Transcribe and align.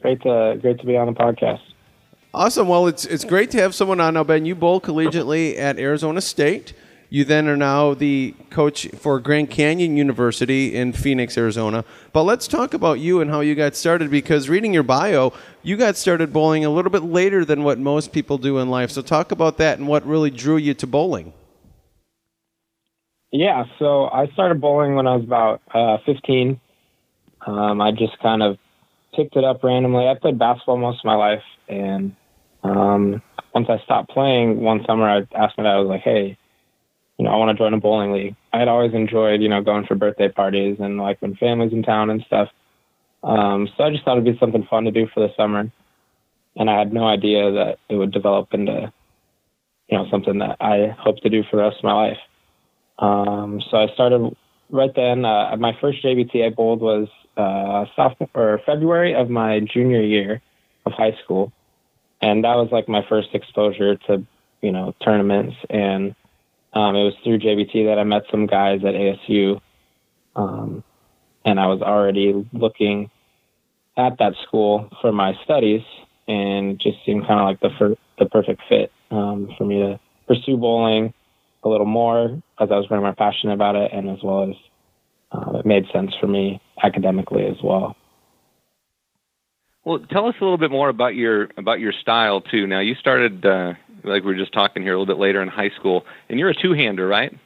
Great 0.00 0.22
to 0.22 0.56
great 0.60 0.78
to 0.78 0.86
be 0.86 0.96
on 0.96 1.06
the 1.06 1.12
podcast. 1.12 1.60
Awesome. 2.32 2.68
Well, 2.68 2.86
it's 2.86 3.04
it's 3.04 3.24
great 3.24 3.50
to 3.50 3.60
have 3.60 3.74
someone 3.74 4.00
on 4.00 4.14
now, 4.14 4.24
Ben. 4.24 4.44
You 4.44 4.54
bowl 4.54 4.80
collegiately 4.80 5.58
at 5.58 5.78
Arizona 5.78 6.20
State. 6.20 6.72
You 7.10 7.24
then 7.24 7.48
are 7.48 7.56
now 7.56 7.94
the 7.94 8.34
coach 8.50 8.86
for 8.88 9.18
Grand 9.18 9.48
Canyon 9.48 9.96
University 9.96 10.76
in 10.76 10.92
Phoenix, 10.92 11.38
Arizona. 11.38 11.86
But 12.12 12.24
let's 12.24 12.46
talk 12.46 12.74
about 12.74 13.00
you 13.00 13.22
and 13.22 13.30
how 13.30 13.40
you 13.40 13.54
got 13.54 13.74
started 13.74 14.10
because 14.10 14.50
reading 14.50 14.74
your 14.74 14.82
bio, 14.82 15.32
you 15.62 15.78
got 15.78 15.96
started 15.96 16.34
bowling 16.34 16.66
a 16.66 16.70
little 16.70 16.90
bit 16.90 17.02
later 17.02 17.46
than 17.46 17.64
what 17.64 17.78
most 17.78 18.12
people 18.12 18.36
do 18.36 18.58
in 18.58 18.68
life. 18.68 18.90
So 18.90 19.00
talk 19.00 19.32
about 19.32 19.56
that 19.56 19.78
and 19.78 19.88
what 19.88 20.06
really 20.06 20.30
drew 20.30 20.58
you 20.58 20.74
to 20.74 20.86
bowling. 20.86 21.32
Yeah, 23.30 23.64
so 23.78 24.06
I 24.06 24.26
started 24.32 24.60
bowling 24.60 24.94
when 24.94 25.06
I 25.06 25.16
was 25.16 25.24
about 25.24 25.60
uh, 25.74 25.98
15. 26.06 26.60
Um, 27.46 27.80
I 27.80 27.90
just 27.90 28.18
kind 28.22 28.42
of 28.42 28.56
picked 29.14 29.36
it 29.36 29.44
up 29.44 29.62
randomly. 29.62 30.06
I 30.08 30.14
played 30.14 30.38
basketball 30.38 30.78
most 30.78 31.00
of 31.00 31.04
my 31.04 31.14
life, 31.14 31.42
and 31.68 32.16
um, 32.62 33.22
once 33.54 33.68
I 33.68 33.82
stopped 33.84 34.10
playing 34.10 34.60
one 34.60 34.82
summer, 34.86 35.08
I 35.08 35.18
asked 35.36 35.58
my 35.58 35.64
dad, 35.64 35.74
I 35.74 35.78
was 35.78 35.88
like, 35.88 36.00
hey, 36.00 36.38
you 37.18 37.24
know, 37.24 37.30
I 37.30 37.36
want 37.36 37.56
to 37.56 37.60
join 37.60 37.74
a 37.74 37.80
bowling 37.80 38.12
league. 38.12 38.36
I 38.52 38.60
had 38.60 38.68
always 38.68 38.94
enjoyed, 38.94 39.42
you 39.42 39.48
know, 39.48 39.62
going 39.62 39.86
for 39.86 39.94
birthday 39.94 40.28
parties 40.28 40.76
and 40.80 40.98
like 40.98 41.20
when 41.20 41.34
families 41.36 41.72
in 41.72 41.82
town 41.82 42.10
and 42.10 42.22
stuff. 42.26 42.48
Um, 43.24 43.68
so 43.76 43.84
I 43.84 43.90
just 43.90 44.04
thought 44.04 44.18
it'd 44.18 44.24
be 44.24 44.38
something 44.38 44.66
fun 44.70 44.84
to 44.84 44.90
do 44.90 45.06
for 45.12 45.20
the 45.20 45.34
summer. 45.36 45.70
And 46.56 46.70
I 46.70 46.78
had 46.78 46.92
no 46.92 47.06
idea 47.06 47.50
that 47.52 47.78
it 47.88 47.96
would 47.96 48.12
develop 48.12 48.54
into, 48.54 48.92
you 49.88 49.98
know, 49.98 50.06
something 50.10 50.38
that 50.38 50.56
I 50.60 50.94
hope 50.98 51.18
to 51.18 51.28
do 51.28 51.42
for 51.50 51.56
the 51.56 51.62
rest 51.62 51.78
of 51.78 51.84
my 51.84 51.92
life. 51.92 52.18
Um, 52.98 53.60
so 53.70 53.76
I 53.76 53.86
started 53.94 54.34
right 54.70 54.90
then. 54.94 55.24
Uh, 55.24 55.56
my 55.58 55.76
first 55.80 56.02
JBT 56.04 56.46
I 56.46 56.50
bowled 56.50 56.80
was 56.80 57.08
uh, 57.36 57.84
sophomore 57.94 58.28
or 58.34 58.60
February 58.66 59.14
of 59.14 59.30
my 59.30 59.60
junior 59.60 60.02
year 60.02 60.42
of 60.86 60.92
high 60.92 61.16
school, 61.22 61.52
and 62.20 62.44
that 62.44 62.56
was 62.56 62.68
like 62.72 62.88
my 62.88 63.02
first 63.08 63.28
exposure 63.34 63.96
to 64.08 64.24
you 64.60 64.72
know 64.72 64.94
tournaments 65.04 65.56
and 65.70 66.14
um, 66.72 66.94
it 66.96 67.04
was 67.04 67.14
through 67.24 67.38
JBT 67.38 67.86
that 67.86 67.98
I 67.98 68.04
met 68.04 68.22
some 68.30 68.46
guys 68.46 68.80
at 68.84 68.94
ASU, 68.94 69.60
um, 70.36 70.84
and 71.44 71.58
I 71.58 71.66
was 71.66 71.80
already 71.80 72.46
looking 72.52 73.10
at 73.96 74.18
that 74.18 74.34
school 74.46 74.88
for 75.00 75.10
my 75.10 75.32
studies, 75.44 75.82
and 76.26 76.78
just 76.78 76.98
seemed 77.06 77.26
kind 77.26 77.40
of 77.40 77.46
like 77.46 77.60
the 77.60 77.70
fir- 77.78 77.96
the 78.18 78.26
perfect 78.26 78.60
fit 78.68 78.92
um, 79.10 79.54
for 79.56 79.64
me 79.64 79.78
to 79.78 79.98
pursue 80.26 80.56
bowling 80.56 81.14
a 81.62 81.68
little 81.68 81.86
more 81.86 82.40
as 82.60 82.70
I 82.70 82.76
was 82.76 82.86
very 82.88 83.00
more 83.00 83.14
passionate 83.14 83.54
about 83.54 83.76
it, 83.76 83.92
and 83.92 84.08
as 84.10 84.18
well 84.22 84.50
as 84.50 84.56
uh, 85.32 85.58
it 85.58 85.66
made 85.66 85.86
sense 85.92 86.12
for 86.20 86.26
me 86.26 86.60
academically 86.82 87.46
as 87.46 87.56
well. 87.62 87.96
Well, 89.84 90.00
tell 90.10 90.26
us 90.26 90.34
a 90.40 90.44
little 90.44 90.58
bit 90.58 90.70
more 90.70 90.88
about 90.88 91.14
your 91.14 91.48
about 91.56 91.80
your 91.80 91.92
style 91.92 92.40
too. 92.40 92.66
Now, 92.66 92.80
you 92.80 92.94
started 92.94 93.44
uh, 93.46 93.74
like 94.04 94.22
we 94.22 94.32
were 94.32 94.38
just 94.38 94.52
talking 94.52 94.82
here 94.82 94.92
a 94.92 94.98
little 94.98 95.14
bit 95.14 95.20
later 95.20 95.40
in 95.40 95.48
high 95.48 95.70
school, 95.70 96.04
and 96.28 96.38
you're 96.38 96.50
a 96.50 96.54
two-hander, 96.54 97.06
right? 97.06 97.36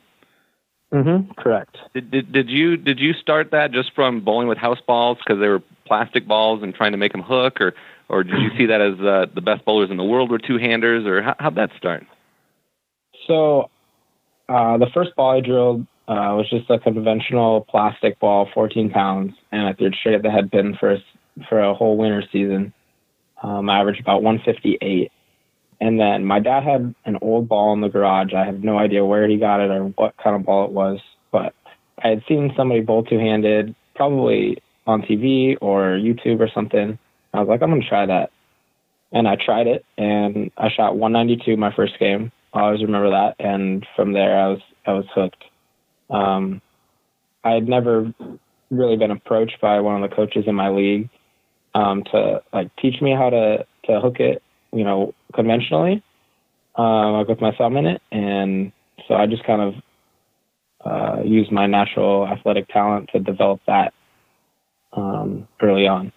Mm-hmm. 0.93 1.33
Correct. 1.41 1.77
Did, 1.95 2.11
did 2.11 2.33
did 2.33 2.51
you 2.51 2.77
did 2.77 3.01
you 3.01 3.15
start 3.15 3.53
that 3.53 3.73
just 3.73 3.95
from 3.95 4.21
bowling 4.21 4.49
with 4.49 4.59
house 4.59 4.81
balls 4.87 5.19
because 5.19 5.41
they 5.41 5.49
were 5.49 5.63
plastic 5.87 6.27
balls 6.27 6.63
and 6.63 6.75
trying 6.75 6.93
to 6.93 6.99
make 6.99 7.13
them 7.13 7.23
hook, 7.23 7.61
or 7.61 7.75
or 8.09 8.25
did 8.25 8.39
you 8.39 8.51
see 8.59 8.67
that 8.67 8.81
as 8.81 9.01
uh, 9.01 9.27
the 9.35 9.41
best 9.41 9.65
bowlers 9.65 9.91
in 9.91 9.97
the 9.97 10.05
world 10.05 10.31
were 10.31 10.39
two-handers, 10.39 11.07
or 11.07 11.23
how, 11.23 11.35
how'd 11.39 11.55
that 11.55 11.71
start? 11.79 12.05
So, 13.27 13.71
uh, 14.49 14.79
the 14.79 14.89
first 14.93 15.15
ball 15.17 15.37
I 15.37 15.41
drilled 15.41 15.83
uh, 16.09 16.35
was 16.37 16.49
just 16.51 16.71
a 16.71 16.79
conventional 16.79 17.67
plastic 17.69 18.19
ball, 18.19 18.49
14 18.53 18.91
pounds, 18.91 19.33
and 19.51 19.67
I 19.69 19.73
threw 19.73 19.89
it 19.89 19.97
straight 19.99 20.15
at 20.15 20.23
the 20.23 20.31
head 20.31 20.51
pin 20.51 20.77
for 20.79 20.93
a, 20.93 20.99
for 21.49 21.61
a 21.61 21.75
whole 21.75 21.97
winter 21.97 22.23
season. 22.33 22.73
Um, 23.43 23.69
I 23.69 23.81
averaged 23.81 24.01
about 24.01 24.23
158 24.23 25.11
and 25.83 25.99
then 25.99 26.25
my 26.25 26.39
dad 26.39 26.63
had 26.63 26.95
an 27.05 27.19
old 27.21 27.49
ball 27.49 27.73
in 27.73 27.81
the 27.81 27.89
garage. 27.89 28.33
I 28.33 28.45
have 28.45 28.63
no 28.63 28.79
idea 28.79 29.05
where 29.05 29.27
he 29.27 29.37
got 29.37 29.59
it 29.59 29.69
or 29.69 29.87
what 29.87 30.17
kind 30.17 30.37
of 30.37 30.45
ball 30.47 30.65
it 30.65 30.71
was, 30.71 31.01
but 31.33 31.55
I 32.01 32.07
had 32.07 32.23
seen 32.29 32.53
somebody 32.57 32.83
bowl 32.83 33.03
two 33.03 33.19
handed, 33.19 33.75
probably 33.97 34.63
on 34.87 35.03
TV 35.03 35.57
or 35.61 35.99
YouTube 35.99 36.39
or 36.39 36.49
something. 36.55 37.01
I 37.35 37.41
was 37.41 37.49
like, 37.49 37.63
I'm 37.63 37.71
going 37.71 37.83
to 37.83 37.89
try 37.89 38.07
that. 38.07 38.31
And 39.11 39.27
I 39.27 39.35
tried 39.35 39.67
it 39.67 39.85
and 39.99 40.53
I 40.57 40.69
shot 40.71 40.97
192 40.97 41.57
my 41.57 41.75
first 41.75 41.99
game. 41.99 42.31
I 42.55 42.61
always 42.61 42.83
remember 42.83 43.11
that. 43.11 43.37
And 43.39 43.87
from 43.97 44.13
there, 44.13 44.39
I 44.39 44.49
was, 44.49 44.61
I 44.87 44.93
was 44.93 45.05
hooked. 45.15 45.45
Um, 46.11 46.61
I 47.45 47.53
had 47.53 47.69
never 47.69 48.13
really 48.71 48.97
been 48.97 49.11
approached 49.11 49.61
by 49.61 49.81
one 49.81 50.03
of 50.03 50.09
the 50.09 50.15
coaches 50.15 50.45
in 50.47 50.55
my 50.55 50.71
league 50.71 51.09
um, 51.75 52.05
to 52.13 52.43
like 52.53 52.75
teach 52.77 53.01
me 53.01 53.13
how 53.13 53.31
to, 53.31 53.67
to 53.87 54.01
hook 54.01 54.21
it 54.21 54.43
you 54.73 54.85
know, 54.85 55.15
conventionally, 55.35 56.03
uh, 56.79 57.13
like 57.13 57.29
with 57.29 57.41
my 57.41 57.55
thumb 57.57 57.77
in 57.77 57.87
it. 57.87 58.03
And 58.11 58.73
so 59.07 59.15
I 59.15 59.27
just 59.27 59.45
kind 59.45 59.61
of 59.61 59.75
uh, 60.85 61.23
used 61.23 61.53
my 61.53 61.67
natural 61.67 62.27
athletic 62.27 62.69
talent 62.69 63.11
to 63.13 63.21
develop 63.21 63.61
that 63.67 63.93
um, 64.95 65.47
early 65.61 65.87
on. 65.87 66.13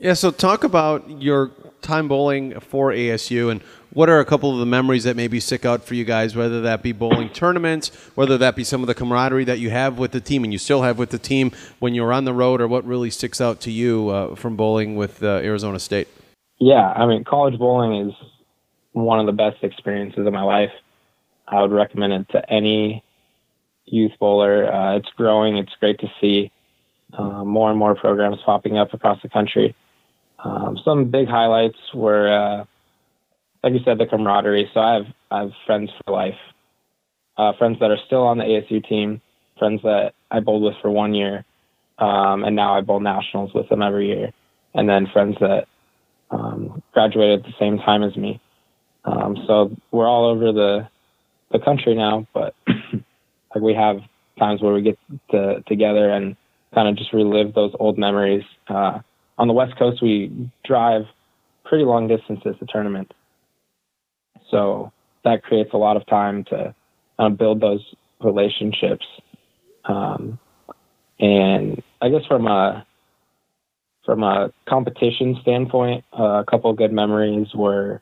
Yeah, 0.00 0.14
so 0.14 0.30
talk 0.30 0.64
about 0.64 1.08
your 1.22 1.50
time 1.82 2.08
bowling 2.08 2.58
for 2.60 2.90
ASU 2.90 3.50
and 3.50 3.62
what 3.96 4.10
are 4.10 4.20
a 4.20 4.24
couple 4.26 4.52
of 4.52 4.58
the 4.58 4.66
memories 4.66 5.04
that 5.04 5.16
maybe 5.16 5.40
stick 5.40 5.64
out 5.64 5.82
for 5.82 5.94
you 5.94 6.04
guys, 6.04 6.36
whether 6.36 6.60
that 6.60 6.82
be 6.82 6.92
bowling 6.92 7.30
tournaments, 7.30 7.88
whether 8.14 8.36
that 8.36 8.54
be 8.54 8.62
some 8.62 8.82
of 8.82 8.88
the 8.88 8.94
camaraderie 8.94 9.44
that 9.44 9.58
you 9.58 9.70
have 9.70 9.98
with 9.98 10.12
the 10.12 10.20
team 10.20 10.44
and 10.44 10.52
you 10.52 10.58
still 10.58 10.82
have 10.82 10.98
with 10.98 11.10
the 11.10 11.18
team 11.18 11.50
when 11.78 11.94
you're 11.94 12.12
on 12.12 12.26
the 12.26 12.34
road, 12.34 12.60
or 12.60 12.68
what 12.68 12.84
really 12.84 13.08
sticks 13.08 13.40
out 13.40 13.60
to 13.62 13.70
you 13.70 14.10
uh, 14.10 14.34
from 14.34 14.54
bowling 14.54 14.96
with 14.96 15.22
uh, 15.22 15.40
Arizona 15.42 15.78
State? 15.78 16.08
Yeah, 16.58 16.92
I 16.92 17.06
mean, 17.06 17.24
college 17.24 17.58
bowling 17.58 18.08
is 18.08 18.14
one 18.92 19.18
of 19.18 19.26
the 19.26 19.32
best 19.32 19.62
experiences 19.62 20.26
of 20.26 20.32
my 20.32 20.42
life. 20.42 20.72
I 21.48 21.62
would 21.62 21.72
recommend 21.72 22.12
it 22.12 22.28
to 22.32 22.52
any 22.52 23.02
youth 23.86 24.12
bowler. 24.18 24.70
Uh, 24.70 24.96
it's 24.96 25.08
growing. 25.16 25.56
It's 25.56 25.72
great 25.80 26.00
to 26.00 26.08
see 26.20 26.50
uh, 27.16 27.44
more 27.44 27.70
and 27.70 27.78
more 27.78 27.94
programs 27.94 28.38
popping 28.44 28.76
up 28.76 28.92
across 28.92 29.22
the 29.22 29.28
country. 29.28 29.74
Um, 30.46 30.78
some 30.84 31.10
big 31.10 31.28
highlights 31.28 31.78
were, 31.92 32.28
uh, 32.28 32.64
like 33.64 33.72
you 33.72 33.80
said, 33.84 33.98
the 33.98 34.06
camaraderie. 34.06 34.70
So 34.72 34.80
I 34.80 34.94
have 34.94 35.06
I 35.30 35.40
have 35.40 35.50
friends 35.66 35.90
for 36.04 36.12
life, 36.12 36.38
uh, 37.36 37.52
friends 37.58 37.78
that 37.80 37.90
are 37.90 37.98
still 38.06 38.22
on 38.22 38.38
the 38.38 38.44
ASU 38.44 38.86
team, 38.88 39.20
friends 39.58 39.82
that 39.82 40.12
I 40.30 40.40
bowled 40.40 40.62
with 40.62 40.74
for 40.80 40.90
one 40.90 41.14
year, 41.14 41.44
um, 41.98 42.44
and 42.44 42.54
now 42.54 42.76
I 42.76 42.80
bowl 42.82 43.00
nationals 43.00 43.52
with 43.54 43.68
them 43.68 43.82
every 43.82 44.08
year, 44.08 44.32
and 44.74 44.88
then 44.88 45.08
friends 45.12 45.36
that 45.40 45.66
um, 46.30 46.82
graduated 46.92 47.40
at 47.40 47.46
the 47.46 47.54
same 47.58 47.78
time 47.78 48.04
as 48.04 48.16
me. 48.16 48.40
Um, 49.04 49.36
so 49.46 49.76
we're 49.90 50.08
all 50.08 50.26
over 50.30 50.52
the 50.52 50.88
the 51.50 51.58
country 51.58 51.94
now, 51.94 52.26
but 52.32 52.54
like 52.68 53.62
we 53.62 53.74
have 53.74 53.98
times 54.38 54.62
where 54.62 54.74
we 54.74 54.82
get 54.82 54.98
to, 55.30 55.62
together 55.66 56.10
and 56.10 56.36
kind 56.74 56.88
of 56.88 56.96
just 56.96 57.12
relive 57.12 57.54
those 57.54 57.72
old 57.80 57.98
memories. 57.98 58.44
Uh, 58.68 59.00
on 59.38 59.48
the 59.48 59.54
West 59.54 59.78
Coast, 59.78 60.02
we 60.02 60.50
drive 60.64 61.02
pretty 61.64 61.84
long 61.84 62.08
distances 62.08 62.54
to 62.58 62.66
tournaments, 62.66 63.12
so 64.50 64.92
that 65.24 65.42
creates 65.42 65.70
a 65.72 65.76
lot 65.76 65.96
of 65.96 66.06
time 66.06 66.44
to 66.44 66.74
uh, 67.18 67.28
build 67.28 67.60
those 67.60 67.80
relationships. 68.20 69.04
Um, 69.84 70.38
and 71.18 71.82
I 72.00 72.08
guess 72.08 72.24
from 72.26 72.46
a 72.46 72.86
from 74.04 74.22
a 74.22 74.52
competition 74.68 75.36
standpoint, 75.42 76.04
uh, 76.16 76.40
a 76.40 76.44
couple 76.48 76.72
good 76.74 76.92
memories 76.92 77.48
were 77.54 78.00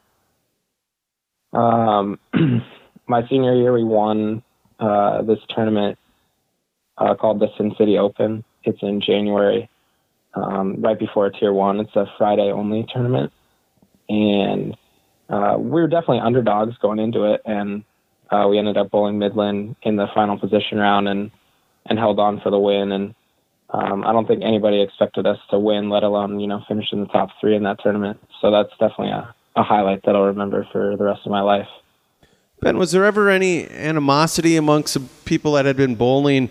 um, 1.53 2.19
my 3.07 3.27
senior 3.29 3.55
year. 3.55 3.73
We 3.73 3.85
won 3.85 4.43
uh, 4.79 5.23
this 5.23 5.39
tournament 5.55 5.99
uh, 6.99 7.15
called 7.15 7.41
the 7.41 7.49
Sin 7.57 7.75
City 7.79 7.97
Open. 7.99 8.45
It's 8.65 8.79
in 8.83 9.01
January, 9.01 9.71
um, 10.35 10.81
right 10.81 10.99
before 10.99 11.31
Tier 11.31 11.53
One. 11.53 11.81
It's 11.81 11.95
a 11.97 12.07
Friday 12.19 12.51
only 12.53 12.87
tournament, 12.93 13.33
and 14.09 14.77
uh, 15.29 15.57
we 15.59 15.71
were 15.71 15.89
definitely 15.89 16.21
underdogs 16.21 16.77
going 16.79 16.99
into 16.99 17.33
it, 17.33 17.41
and 17.45 17.85
uh, 18.31 18.47
we 18.49 18.59
ended 18.59 18.77
up 18.77 18.91
bowling 18.91 19.19
Midland 19.19 19.77
in 19.83 19.97
the 19.97 20.07
final 20.15 20.39
position 20.39 20.79
round 20.79 21.09
and 21.09 21.31
and 21.87 21.99
held 21.99 22.19
on 22.19 22.41
for 22.41 22.51
the 22.51 22.59
win. 22.59 22.93
And 22.93 23.15
um, 23.71 24.05
I 24.05 24.13
don't 24.13 24.27
think 24.27 24.43
anybody 24.43 24.83
expected 24.83 25.27
us 25.27 25.39
to 25.51 25.59
win, 25.59 25.91
let 25.91 26.03
alone 26.03 26.41
you 26.41 26.47
know 26.47 26.63
finish 26.67 26.87
in 26.93 27.01
the 27.01 27.07
top 27.07 27.31
three 27.41 27.57
in 27.57 27.63
that 27.65 27.79
tournament. 27.83 28.19
So 28.41 28.51
that's 28.51 28.71
definitely 28.73 29.11
a, 29.11 29.35
a 29.57 29.63
highlight 29.63 30.03
that 30.05 30.15
I'll 30.15 30.25
remember 30.25 30.67
for 30.73 30.97
the 30.97 31.05
rest 31.05 31.23
of 31.25 31.31
my 31.31 31.41
life. 31.41 31.69
Ben, 32.61 32.79
was 32.79 32.93
there 32.93 33.05
ever 33.05 33.29
any 33.29 33.69
animosity 33.69 34.57
amongst 34.57 34.97
people 35.25 35.53
that 35.53 35.67
had 35.67 35.77
been 35.77 35.97
bowling 35.97 36.49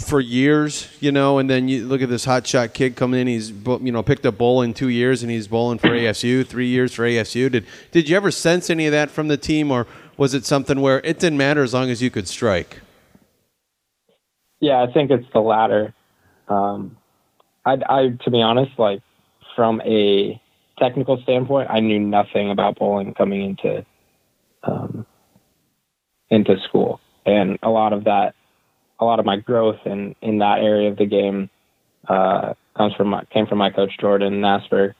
for 0.00 0.20
years, 0.20 0.88
you 1.00 1.12
know, 1.12 1.38
and 1.38 1.48
then 1.48 1.68
you 1.68 1.86
look 1.86 2.02
at 2.02 2.08
this 2.08 2.26
hotshot 2.26 2.72
kid 2.72 2.96
coming 2.96 3.20
in. 3.20 3.26
He's 3.26 3.50
you 3.50 3.92
know 3.92 4.02
picked 4.02 4.26
up 4.26 4.38
bowling 4.38 4.74
two 4.74 4.88
years, 4.88 5.22
and 5.22 5.30
he's 5.30 5.46
bowling 5.46 5.78
for 5.78 5.88
ASU 5.88 6.46
three 6.46 6.68
years 6.68 6.94
for 6.94 7.04
ASU. 7.04 7.50
Did 7.50 7.66
did 7.90 8.08
you 8.08 8.16
ever 8.16 8.30
sense 8.30 8.70
any 8.70 8.86
of 8.86 8.92
that 8.92 9.10
from 9.10 9.28
the 9.28 9.36
team, 9.36 9.70
or 9.70 9.86
was 10.16 10.34
it 10.34 10.44
something 10.44 10.80
where 10.80 11.00
it 11.00 11.18
didn't 11.18 11.38
matter 11.38 11.62
as 11.62 11.74
long 11.74 11.90
as 11.90 12.02
you 12.02 12.10
could 12.10 12.28
strike? 12.28 12.80
Yeah, 14.60 14.82
I 14.82 14.92
think 14.92 15.10
it's 15.10 15.26
the 15.32 15.40
latter. 15.40 15.94
Um, 16.48 16.96
I, 17.64 17.78
I, 17.88 18.08
to 18.24 18.30
be 18.30 18.42
honest, 18.42 18.72
like 18.78 19.00
from 19.56 19.80
a 19.82 20.40
technical 20.78 21.20
standpoint, 21.22 21.68
I 21.70 21.80
knew 21.80 21.98
nothing 21.98 22.50
about 22.50 22.78
bowling 22.78 23.14
coming 23.14 23.42
into 23.42 23.86
um, 24.62 25.06
into 26.28 26.56
school, 26.68 27.00
and 27.24 27.58
a 27.62 27.70
lot 27.70 27.92
of 27.92 28.04
that 28.04 28.34
a 29.00 29.04
lot 29.04 29.18
of 29.18 29.24
my 29.24 29.36
growth 29.36 29.78
in 29.84 30.14
in 30.22 30.38
that 30.38 30.58
area 30.60 30.90
of 30.90 30.96
the 30.96 31.06
game 31.06 31.50
uh, 32.08 32.54
comes 32.76 32.94
from 32.94 33.08
my, 33.08 33.24
came 33.26 33.46
from 33.46 33.58
my 33.58 33.70
coach 33.70 33.92
Jordan 34.00 34.40
Nasper. 34.40 34.94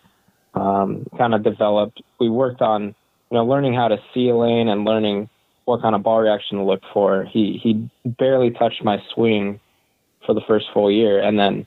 Um, 0.55 1.07
kind 1.17 1.33
of 1.33 1.45
developed. 1.45 2.03
We 2.19 2.29
worked 2.29 2.61
on 2.61 2.95
you 3.31 3.37
know 3.37 3.45
learning 3.45 3.75
how 3.75 3.89
to 3.89 3.99
see 4.13 4.29
a 4.29 4.37
lane 4.37 4.69
and 4.69 4.85
learning 4.85 5.29
what 5.65 5.83
kind 5.83 5.95
of 5.95 6.03
ball 6.03 6.21
reaction 6.21 6.59
to 6.59 6.65
look 6.65 6.83
for. 6.93 7.25
He 7.25 7.61
he 7.63 7.89
barely 8.05 8.51
touched 8.51 8.83
my 8.83 8.99
swing 9.15 9.61
for 10.27 10.35
the 10.35 10.41
first 10.47 10.67
full 10.75 10.91
year, 10.91 11.23
and 11.23 11.39
then 11.39 11.67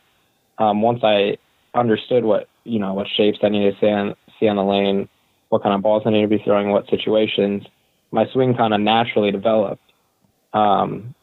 um, 0.58 0.82
once 0.82 1.00
I 1.04 1.38
understood 1.74 2.24
what 2.24 2.48
you 2.66 2.80
know 2.80 2.94
what 2.94 3.08
shapes 3.16 3.40
I 3.42 3.50
needed 3.50 3.76
to 3.76 3.80
see 3.80 3.90
on, 3.90 4.16
see 4.40 4.48
on 4.48 4.58
the 4.58 4.64
lane, 4.64 5.08
what 5.50 5.64
kind 5.64 5.74
of 5.74 5.82
balls 5.82 6.04
I 6.06 6.10
needed 6.10 6.30
to 6.30 6.38
be 6.38 6.44
throwing, 6.44 6.70
what 6.70 6.90
situations, 6.90 7.64
my 8.12 8.26
swing 8.32 8.56
kind 8.56 8.74
of 8.74 8.82
naturally 8.82 9.32
developed. 9.32 9.82
Um, 10.54 11.16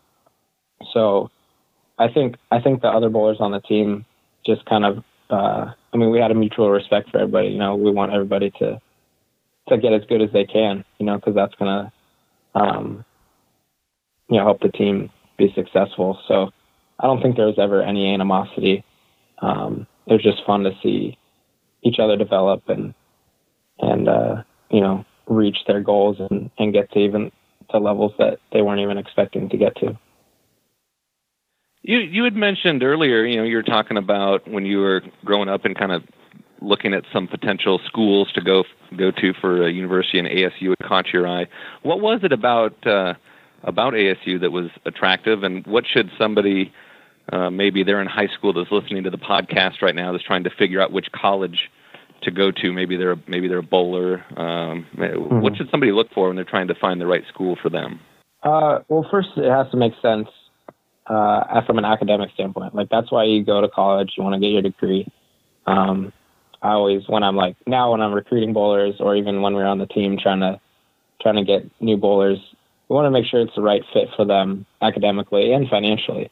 so 0.92 1.30
I 1.98 2.08
think 2.08 2.36
I 2.50 2.60
think 2.60 2.82
the 2.82 2.88
other 2.88 3.08
bowlers 3.08 3.38
on 3.40 3.52
the 3.52 3.60
team 3.60 4.04
just 4.46 4.64
kind 4.66 4.84
of 4.84 5.04
uh, 5.28 5.72
I 5.92 5.96
mean 5.96 6.10
we 6.10 6.18
had 6.18 6.30
a 6.30 6.34
mutual 6.34 6.70
respect 6.70 7.10
for 7.10 7.18
everybody. 7.18 7.48
You 7.48 7.58
know, 7.58 7.76
we 7.76 7.90
want 7.90 8.12
everybody 8.12 8.50
to 8.58 8.80
to 9.68 9.78
get 9.78 9.92
as 9.92 10.02
good 10.08 10.22
as 10.22 10.30
they 10.32 10.44
can. 10.44 10.84
You 10.98 11.06
know, 11.06 11.16
because 11.16 11.34
that's 11.34 11.54
gonna 11.56 11.92
um, 12.54 13.04
you 14.28 14.38
know 14.38 14.44
help 14.44 14.60
the 14.60 14.68
team 14.68 15.10
be 15.36 15.52
successful. 15.54 16.18
So 16.26 16.50
I 16.98 17.06
don't 17.06 17.22
think 17.22 17.36
there 17.36 17.46
was 17.46 17.58
ever 17.58 17.82
any 17.82 18.12
animosity. 18.12 18.84
Um, 19.40 19.86
it 20.06 20.12
was 20.12 20.22
just 20.22 20.44
fun 20.46 20.64
to 20.64 20.72
see 20.82 21.18
each 21.82 21.98
other 21.98 22.16
develop 22.16 22.68
and 22.68 22.94
and 23.78 24.08
uh, 24.08 24.42
you 24.70 24.80
know 24.80 25.04
reach 25.26 25.58
their 25.66 25.80
goals 25.80 26.16
and, 26.18 26.50
and 26.58 26.72
get 26.72 26.90
to 26.92 26.98
even 26.98 27.30
to 27.70 27.78
levels 27.78 28.12
that 28.18 28.38
they 28.52 28.62
weren't 28.62 28.80
even 28.80 28.98
expecting 28.98 29.48
to 29.48 29.56
get 29.56 29.76
to. 29.76 29.98
You 31.90 31.98
you 31.98 32.22
had 32.22 32.36
mentioned 32.36 32.84
earlier, 32.84 33.24
you 33.24 33.36
know, 33.36 33.42
you 33.42 33.56
were 33.56 33.64
talking 33.64 33.96
about 33.96 34.46
when 34.46 34.64
you 34.64 34.78
were 34.78 35.02
growing 35.24 35.48
up 35.48 35.64
and 35.64 35.76
kind 35.76 35.90
of 35.90 36.04
looking 36.60 36.94
at 36.94 37.02
some 37.12 37.26
potential 37.26 37.80
schools 37.84 38.30
to 38.34 38.40
go 38.40 38.62
go 38.96 39.10
to 39.10 39.32
for 39.40 39.66
a 39.66 39.72
university 39.72 40.20
and 40.20 40.28
ASU 40.28 40.68
had 40.68 40.88
caught 40.88 41.06
your 41.12 41.26
eye. 41.26 41.48
What 41.82 42.00
was 42.00 42.20
it 42.22 42.30
about 42.30 42.86
uh, 42.86 43.14
about 43.64 43.94
ASU 43.94 44.40
that 44.40 44.52
was 44.52 44.70
attractive, 44.86 45.42
and 45.42 45.66
what 45.66 45.82
should 45.84 46.12
somebody 46.16 46.72
uh, 47.32 47.50
maybe 47.50 47.82
they're 47.82 48.00
in 48.00 48.06
high 48.06 48.28
school 48.38 48.52
that's 48.52 48.70
listening 48.70 49.02
to 49.02 49.10
the 49.10 49.18
podcast 49.18 49.82
right 49.82 49.94
now 49.94 50.12
that's 50.12 50.22
trying 50.22 50.44
to 50.44 50.50
figure 50.50 50.80
out 50.80 50.92
which 50.92 51.10
college 51.10 51.70
to 52.22 52.30
go 52.30 52.52
to? 52.52 52.72
Maybe 52.72 52.96
they're 52.96 53.12
a, 53.12 53.22
maybe 53.26 53.48
they're 53.48 53.58
a 53.58 53.64
bowler. 53.64 54.24
Um, 54.36 54.86
mm-hmm. 54.96 55.40
What 55.40 55.56
should 55.56 55.70
somebody 55.72 55.90
look 55.90 56.12
for 56.14 56.28
when 56.28 56.36
they're 56.36 56.44
trying 56.44 56.68
to 56.68 56.76
find 56.76 57.00
the 57.00 57.08
right 57.08 57.24
school 57.26 57.58
for 57.60 57.68
them? 57.68 57.98
Uh, 58.44 58.78
well, 58.88 59.04
first 59.10 59.30
it 59.36 59.50
has 59.50 59.68
to 59.72 59.76
make 59.76 59.92
sense 60.00 60.28
uh, 61.10 61.60
from 61.66 61.78
an 61.78 61.84
academic 61.84 62.30
standpoint. 62.34 62.74
Like 62.74 62.88
that's 62.88 63.10
why 63.10 63.24
you 63.24 63.44
go 63.44 63.60
to 63.60 63.68
college. 63.68 64.12
You 64.16 64.22
want 64.22 64.34
to 64.34 64.40
get 64.40 64.52
your 64.52 64.62
degree. 64.62 65.06
Um, 65.66 66.12
I 66.62 66.72
always 66.72 67.02
when 67.08 67.22
I'm 67.22 67.36
like 67.36 67.56
now 67.66 67.92
when 67.92 68.00
I'm 68.00 68.12
recruiting 68.12 68.52
bowlers 68.52 68.94
or 69.00 69.16
even 69.16 69.42
when 69.42 69.54
we're 69.54 69.66
on 69.66 69.78
the 69.78 69.86
team 69.86 70.18
trying 70.18 70.40
to 70.40 70.60
trying 71.20 71.36
to 71.36 71.44
get 71.44 71.68
new 71.80 71.96
bowlers, 71.96 72.38
we 72.88 72.94
want 72.94 73.06
to 73.06 73.10
make 73.10 73.26
sure 73.26 73.40
it's 73.40 73.54
the 73.54 73.62
right 73.62 73.82
fit 73.92 74.08
for 74.16 74.24
them 74.24 74.66
academically 74.80 75.52
and 75.52 75.68
financially. 75.68 76.30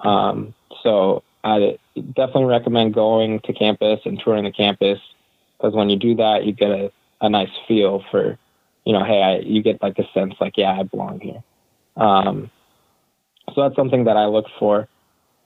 Um, 0.00 0.54
so 0.82 1.22
I 1.44 1.78
definitely 1.94 2.46
recommend 2.46 2.94
going 2.94 3.40
to 3.40 3.52
campus 3.52 4.00
and 4.04 4.20
touring 4.22 4.44
the 4.44 4.52
campus 4.52 4.98
because 5.56 5.74
when 5.74 5.90
you 5.90 5.96
do 5.96 6.14
that, 6.16 6.44
you 6.44 6.52
get 6.52 6.70
a, 6.70 6.92
a 7.20 7.28
nice 7.28 7.50
feel 7.68 8.04
for, 8.10 8.38
you 8.84 8.92
know, 8.92 9.04
hey, 9.04 9.22
I, 9.22 9.38
you 9.38 9.62
get 9.62 9.82
like 9.82 9.98
a 9.98 10.08
sense 10.12 10.34
like, 10.40 10.56
yeah, 10.56 10.78
I 10.78 10.82
belong 10.82 11.20
here. 11.20 11.42
Um, 11.96 12.50
so 13.54 13.62
that's 13.62 13.76
something 13.76 14.04
that 14.04 14.16
I 14.16 14.26
looked 14.26 14.50
for. 14.58 14.88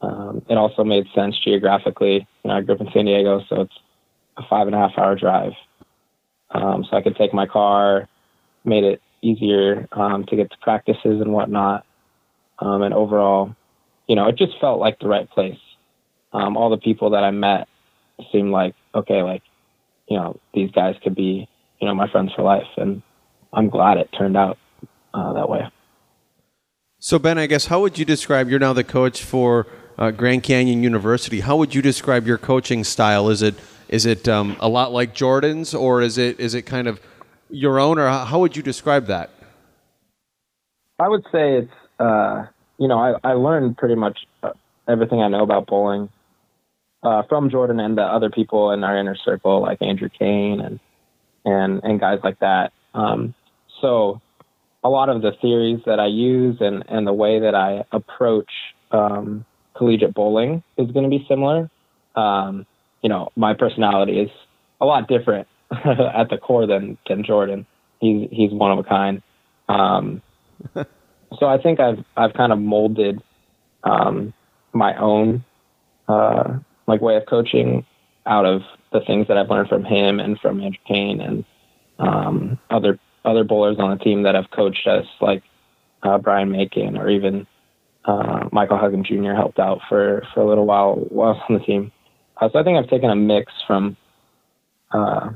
Um, 0.02 0.42
it 0.48 0.56
also 0.56 0.82
made 0.82 1.06
sense 1.14 1.36
geographically. 1.44 2.26
You 2.42 2.48
know, 2.48 2.54
I 2.54 2.60
grew 2.62 2.74
up 2.74 2.80
in 2.80 2.88
San 2.92 3.04
Diego, 3.04 3.42
so 3.48 3.62
it's 3.62 3.78
a 4.36 4.42
five 4.48 4.66
and 4.66 4.74
a 4.74 4.78
half 4.78 4.96
hour 4.96 5.14
drive. 5.14 5.52
Um, 6.52 6.84
so 6.88 6.96
I 6.96 7.02
could 7.02 7.16
take 7.16 7.34
my 7.34 7.46
car, 7.46 8.08
made 8.64 8.84
it 8.84 9.00
easier 9.22 9.86
um, 9.92 10.24
to 10.26 10.36
get 10.36 10.50
to 10.50 10.56
practices 10.62 11.20
and 11.20 11.32
whatnot. 11.32 11.84
Um, 12.58 12.82
and 12.82 12.94
overall, 12.94 13.54
you 14.06 14.16
know, 14.16 14.26
it 14.28 14.36
just 14.36 14.52
felt 14.60 14.80
like 14.80 14.98
the 14.98 15.08
right 15.08 15.28
place. 15.30 15.58
Um, 16.32 16.56
all 16.56 16.70
the 16.70 16.78
people 16.78 17.10
that 17.10 17.24
I 17.24 17.30
met 17.30 17.68
seemed 18.32 18.50
like, 18.50 18.74
okay, 18.94 19.22
like, 19.22 19.42
you 20.08 20.16
know, 20.16 20.40
these 20.54 20.70
guys 20.70 20.96
could 21.02 21.14
be, 21.14 21.48
you 21.80 21.86
know, 21.86 21.94
my 21.94 22.10
friends 22.10 22.32
for 22.34 22.42
life. 22.42 22.66
And 22.76 23.02
I'm 23.52 23.68
glad 23.68 23.98
it 23.98 24.10
turned 24.16 24.36
out 24.36 24.58
uh, 25.14 25.32
that 25.34 25.48
way. 25.48 25.60
So, 27.02 27.18
Ben, 27.18 27.38
I 27.38 27.46
guess 27.46 27.64
how 27.64 27.80
would 27.80 27.98
you 27.98 28.04
describe? 28.04 28.50
You're 28.50 28.58
now 28.58 28.74
the 28.74 28.84
coach 28.84 29.24
for 29.24 29.66
uh, 29.98 30.10
Grand 30.10 30.42
Canyon 30.42 30.82
University. 30.82 31.40
How 31.40 31.56
would 31.56 31.74
you 31.74 31.80
describe 31.80 32.26
your 32.26 32.36
coaching 32.36 32.84
style? 32.84 33.30
Is 33.30 33.40
it 33.40 33.54
is 33.88 34.04
it 34.04 34.28
um, 34.28 34.54
a 34.60 34.68
lot 34.68 34.92
like 34.92 35.14
Jordan's, 35.14 35.72
or 35.72 36.02
is 36.02 36.18
it 36.18 36.38
is 36.38 36.54
it 36.54 36.62
kind 36.62 36.86
of 36.86 37.00
your 37.48 37.80
own, 37.80 37.98
or 37.98 38.06
how 38.06 38.38
would 38.40 38.54
you 38.54 38.62
describe 38.62 39.06
that? 39.06 39.30
I 40.98 41.08
would 41.08 41.24
say 41.32 41.56
it's 41.60 41.72
uh, 41.98 42.44
you 42.76 42.86
know 42.86 42.98
I, 42.98 43.30
I 43.30 43.32
learned 43.32 43.78
pretty 43.78 43.94
much 43.94 44.18
uh, 44.42 44.52
everything 44.86 45.22
I 45.22 45.28
know 45.28 45.42
about 45.42 45.68
bowling 45.68 46.10
uh, 47.02 47.22
from 47.30 47.48
Jordan 47.48 47.80
and 47.80 47.96
the 47.96 48.02
other 48.02 48.28
people 48.28 48.72
in 48.72 48.84
our 48.84 48.98
inner 48.98 49.16
circle, 49.16 49.62
like 49.62 49.80
Andrew 49.80 50.10
Kane 50.10 50.60
and 50.60 50.78
and 51.46 51.80
and 51.82 51.98
guys 51.98 52.18
like 52.22 52.40
that. 52.40 52.74
Um, 52.92 53.32
so 53.80 54.20
a 54.82 54.88
lot 54.88 55.08
of 55.08 55.22
the 55.22 55.32
theories 55.40 55.80
that 55.86 56.00
I 56.00 56.06
use 56.06 56.56
and, 56.60 56.84
and 56.88 57.06
the 57.06 57.12
way 57.12 57.40
that 57.40 57.54
I 57.54 57.84
approach 57.92 58.50
um, 58.90 59.44
collegiate 59.76 60.14
bowling 60.14 60.62
is 60.76 60.90
going 60.90 61.04
to 61.04 61.10
be 61.10 61.24
similar. 61.28 61.70
Um, 62.16 62.66
you 63.02 63.08
know, 63.08 63.30
my 63.36 63.54
personality 63.54 64.20
is 64.20 64.30
a 64.80 64.86
lot 64.86 65.08
different 65.08 65.48
at 65.70 66.28
the 66.30 66.38
core 66.38 66.66
than 66.66 66.98
than 67.08 67.24
Jordan. 67.24 67.66
He's 68.00 68.28
he's 68.30 68.50
one 68.52 68.72
of 68.72 68.78
a 68.78 68.88
kind. 68.88 69.22
Um, 69.68 70.22
so 70.74 71.46
I 71.46 71.58
think 71.62 71.80
I've 71.80 72.04
I've 72.16 72.34
kind 72.34 72.52
of 72.52 72.58
molded 72.58 73.22
um, 73.84 74.32
my 74.72 74.96
own 74.98 75.44
uh, 76.08 76.58
like 76.86 77.00
way 77.00 77.16
of 77.16 77.26
coaching 77.26 77.86
out 78.26 78.46
of 78.46 78.62
the 78.92 79.00
things 79.00 79.28
that 79.28 79.38
I've 79.38 79.48
learned 79.48 79.68
from 79.68 79.84
him 79.84 80.20
and 80.20 80.38
from 80.40 80.60
Andrew 80.60 80.80
Kane 80.86 81.20
and 81.20 81.44
um, 81.98 82.58
other 82.70 82.98
other 83.24 83.44
bowlers 83.44 83.78
on 83.78 83.90
the 83.90 84.02
team 84.02 84.22
that 84.22 84.34
have 84.34 84.50
coached 84.50 84.86
us, 84.86 85.06
like 85.20 85.42
uh, 86.02 86.18
Brian 86.18 86.50
Macon 86.50 86.96
or 86.96 87.10
even 87.10 87.46
uh, 88.04 88.48
Michael 88.52 88.78
Huggin 88.78 89.04
Jr. 89.04 89.32
helped 89.32 89.58
out 89.58 89.80
for, 89.88 90.26
for 90.32 90.40
a 90.40 90.48
little 90.48 90.66
while 90.66 90.94
while 90.94 91.42
on 91.48 91.58
the 91.58 91.64
team. 91.64 91.92
Uh, 92.40 92.48
so 92.52 92.58
I 92.58 92.62
think 92.62 92.78
I've 92.78 92.88
taken 92.88 93.10
a 93.10 93.16
mix 93.16 93.52
from 93.66 93.96
uh, 94.92 95.30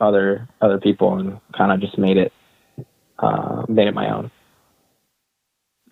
other 0.00 0.48
other 0.60 0.78
people 0.78 1.18
and 1.18 1.40
kind 1.56 1.72
of 1.72 1.80
just 1.80 1.98
made 1.98 2.16
it 2.16 2.32
uh, 3.18 3.62
made 3.68 3.88
it 3.88 3.94
my 3.94 4.12
own. 4.14 4.30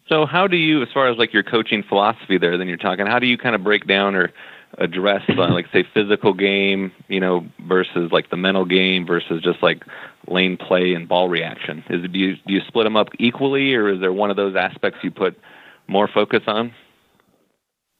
So 0.08 0.26
how 0.26 0.48
do 0.48 0.56
you, 0.56 0.82
as 0.82 0.88
far 0.92 1.08
as 1.08 1.16
like 1.18 1.32
your 1.32 1.44
coaching 1.44 1.84
philosophy 1.88 2.36
there, 2.36 2.58
then 2.58 2.66
you're 2.66 2.76
talking, 2.76 3.06
how 3.06 3.20
do 3.20 3.26
you 3.26 3.38
kind 3.38 3.54
of 3.54 3.62
break 3.62 3.86
down 3.86 4.16
or 4.16 4.32
address 4.78 5.22
uh, 5.28 5.52
like 5.52 5.66
say 5.72 5.84
physical 5.94 6.34
game, 6.34 6.92
you 7.08 7.20
know, 7.20 7.46
versus 7.66 8.10
like 8.12 8.30
the 8.30 8.36
mental 8.36 8.64
game 8.64 9.06
versus 9.06 9.40
just 9.42 9.62
like 9.62 9.84
lane 10.30 10.56
play 10.56 10.94
and 10.94 11.08
ball 11.08 11.28
reaction? 11.28 11.84
Is 11.90 12.02
do 12.10 12.18
you 12.18 12.36
do 12.46 12.54
you 12.54 12.60
split 12.66 12.84
them 12.84 12.96
up 12.96 13.08
equally, 13.18 13.74
or 13.74 13.88
is 13.88 14.00
there 14.00 14.12
one 14.12 14.30
of 14.30 14.36
those 14.36 14.56
aspects 14.56 15.00
you 15.02 15.10
put 15.10 15.38
more 15.86 16.08
focus 16.12 16.42
on? 16.46 16.72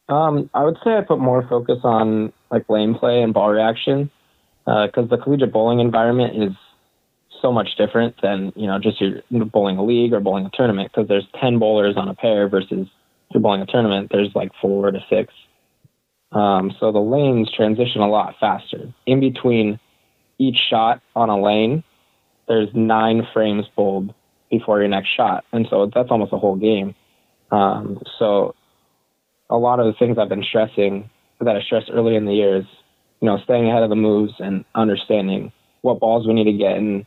Um, 0.09 0.51
I 0.55 0.65
would 0.65 0.77
say 0.85 0.97
I 0.97 1.03
put 1.03 1.19
more 1.19 1.47
focus 1.49 1.79
on 1.85 2.33
like 2.51 2.69
lane 2.69 2.95
play 2.95 3.23
and 3.23 3.33
ball 3.33 3.51
reaction 3.51 4.11
because 4.65 5.05
uh, 5.11 5.17
the 5.17 5.19
collegiate 5.19 5.53
bowling 5.53 5.81
environment 5.81 6.43
is 6.43 6.53
so 7.41 7.53
much 7.53 7.69
different 7.79 8.21
than 8.23 8.53
you 8.57 8.67
know 8.67 8.79
just 8.79 9.01
your 9.01 9.23
bowling 9.47 9.79
a 9.79 9.85
league 9.85 10.13
or 10.13 10.21
bowling 10.21 10.47
a 10.47 10.51
tournament 10.53 10.91
because 10.93 11.09
there's 11.09 11.27
10 11.41 11.59
bowlers 11.59 11.97
on 11.97 12.09
a 12.09 12.15
pair 12.15 12.49
versus 12.49 12.87
if 12.87 13.35
you're 13.35 13.41
bowling 13.41 13.63
a 13.63 13.67
tournament 13.67 14.09
there's 14.11 14.31
like 14.35 14.51
four 14.61 14.91
to 14.91 14.99
six 15.09 15.33
um, 16.33 16.73
so 16.79 16.93
the 16.93 16.99
lanes 16.99 17.51
transition 17.57 18.03
a 18.03 18.09
lot 18.09 18.35
faster 18.39 18.93
in 19.07 19.21
between 19.21 19.79
each 20.39 20.59
shot 20.69 21.01
on 21.17 21.29
a 21.29 21.41
lane 21.41 21.83
there's 22.51 22.69
nine 22.75 23.23
frames 23.33 23.65
pulled 23.75 24.13
before 24.51 24.81
your 24.81 24.89
next 24.89 25.09
shot 25.17 25.45
and 25.53 25.67
so 25.71 25.91
that's 25.95 26.11
almost 26.11 26.33
a 26.33 26.39
whole 26.39 26.57
game 26.57 26.95
um, 27.53 28.03
so 28.19 28.55
a 29.49 29.57
lot 29.57 29.81
of 29.81 29.87
the 29.87 29.93
things 29.99 30.19
i've 30.19 30.29
been 30.29 30.45
stressing 30.45 31.09
that 31.41 31.57
i 31.57 31.63
stressed 31.63 31.91
early 31.93 32.17
in 32.17 32.27
the 32.27 32.35
year 32.35 32.57
is 32.57 32.67
you 33.21 33.27
know 33.27 33.39
staying 33.45 33.69
ahead 33.69 33.83
of 33.83 33.89
the 33.89 33.97
moves 33.97 34.33
and 34.41 34.65
understanding 34.75 35.53
what 35.83 36.01
balls 36.01 36.27
we 36.27 36.35
need 36.35 36.45
to 36.45 36.53
get 36.53 36.77
in 36.77 37.07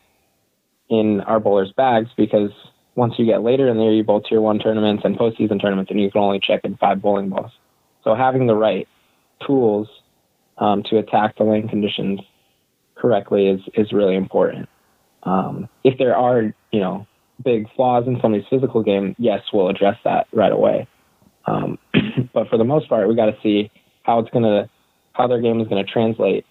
in 0.89 1.21
our 1.21 1.39
bowlers' 1.39 1.73
bags 1.75 2.09
because 2.17 2.51
once 2.95 3.13
you 3.17 3.25
get 3.25 3.41
later 3.41 3.67
in 3.67 3.77
the 3.77 3.83
year, 3.83 3.93
you 3.93 4.03
bowl 4.03 4.21
tier 4.21 4.41
one 4.41 4.59
tournaments 4.59 5.03
and 5.03 5.17
postseason 5.17 5.59
tournaments, 5.59 5.89
and 5.89 5.99
you 5.99 6.11
can 6.11 6.21
only 6.21 6.39
check 6.39 6.61
in 6.63 6.77
five 6.77 7.01
bowling 7.01 7.29
balls. 7.29 7.51
So 8.03 8.15
having 8.15 8.47
the 8.47 8.55
right 8.55 8.87
tools 9.45 9.87
um, 10.57 10.83
to 10.89 10.97
attack 10.99 11.37
the 11.37 11.43
lane 11.43 11.67
conditions 11.67 12.19
correctly 12.95 13.47
is 13.47 13.61
is 13.75 13.91
really 13.91 14.15
important. 14.15 14.69
Um, 15.23 15.69
if 15.83 15.97
there 15.97 16.15
are 16.15 16.53
you 16.71 16.79
know 16.79 17.07
big 17.43 17.67
flaws 17.75 18.05
in 18.07 18.19
somebody's 18.21 18.47
physical 18.49 18.83
game, 18.83 19.15
yes, 19.17 19.41
we'll 19.51 19.69
address 19.69 19.97
that 20.03 20.27
right 20.33 20.51
away. 20.51 20.87
Um, 21.45 21.77
but 22.33 22.47
for 22.49 22.57
the 22.57 22.63
most 22.63 22.89
part, 22.89 23.07
we 23.07 23.15
got 23.15 23.27
to 23.27 23.37
see 23.41 23.71
how 24.03 24.19
it's 24.19 24.29
gonna 24.29 24.69
how 25.13 25.27
their 25.27 25.41
game 25.41 25.61
is 25.61 25.67
going 25.67 25.83
to 25.83 25.91
translate 25.91 26.45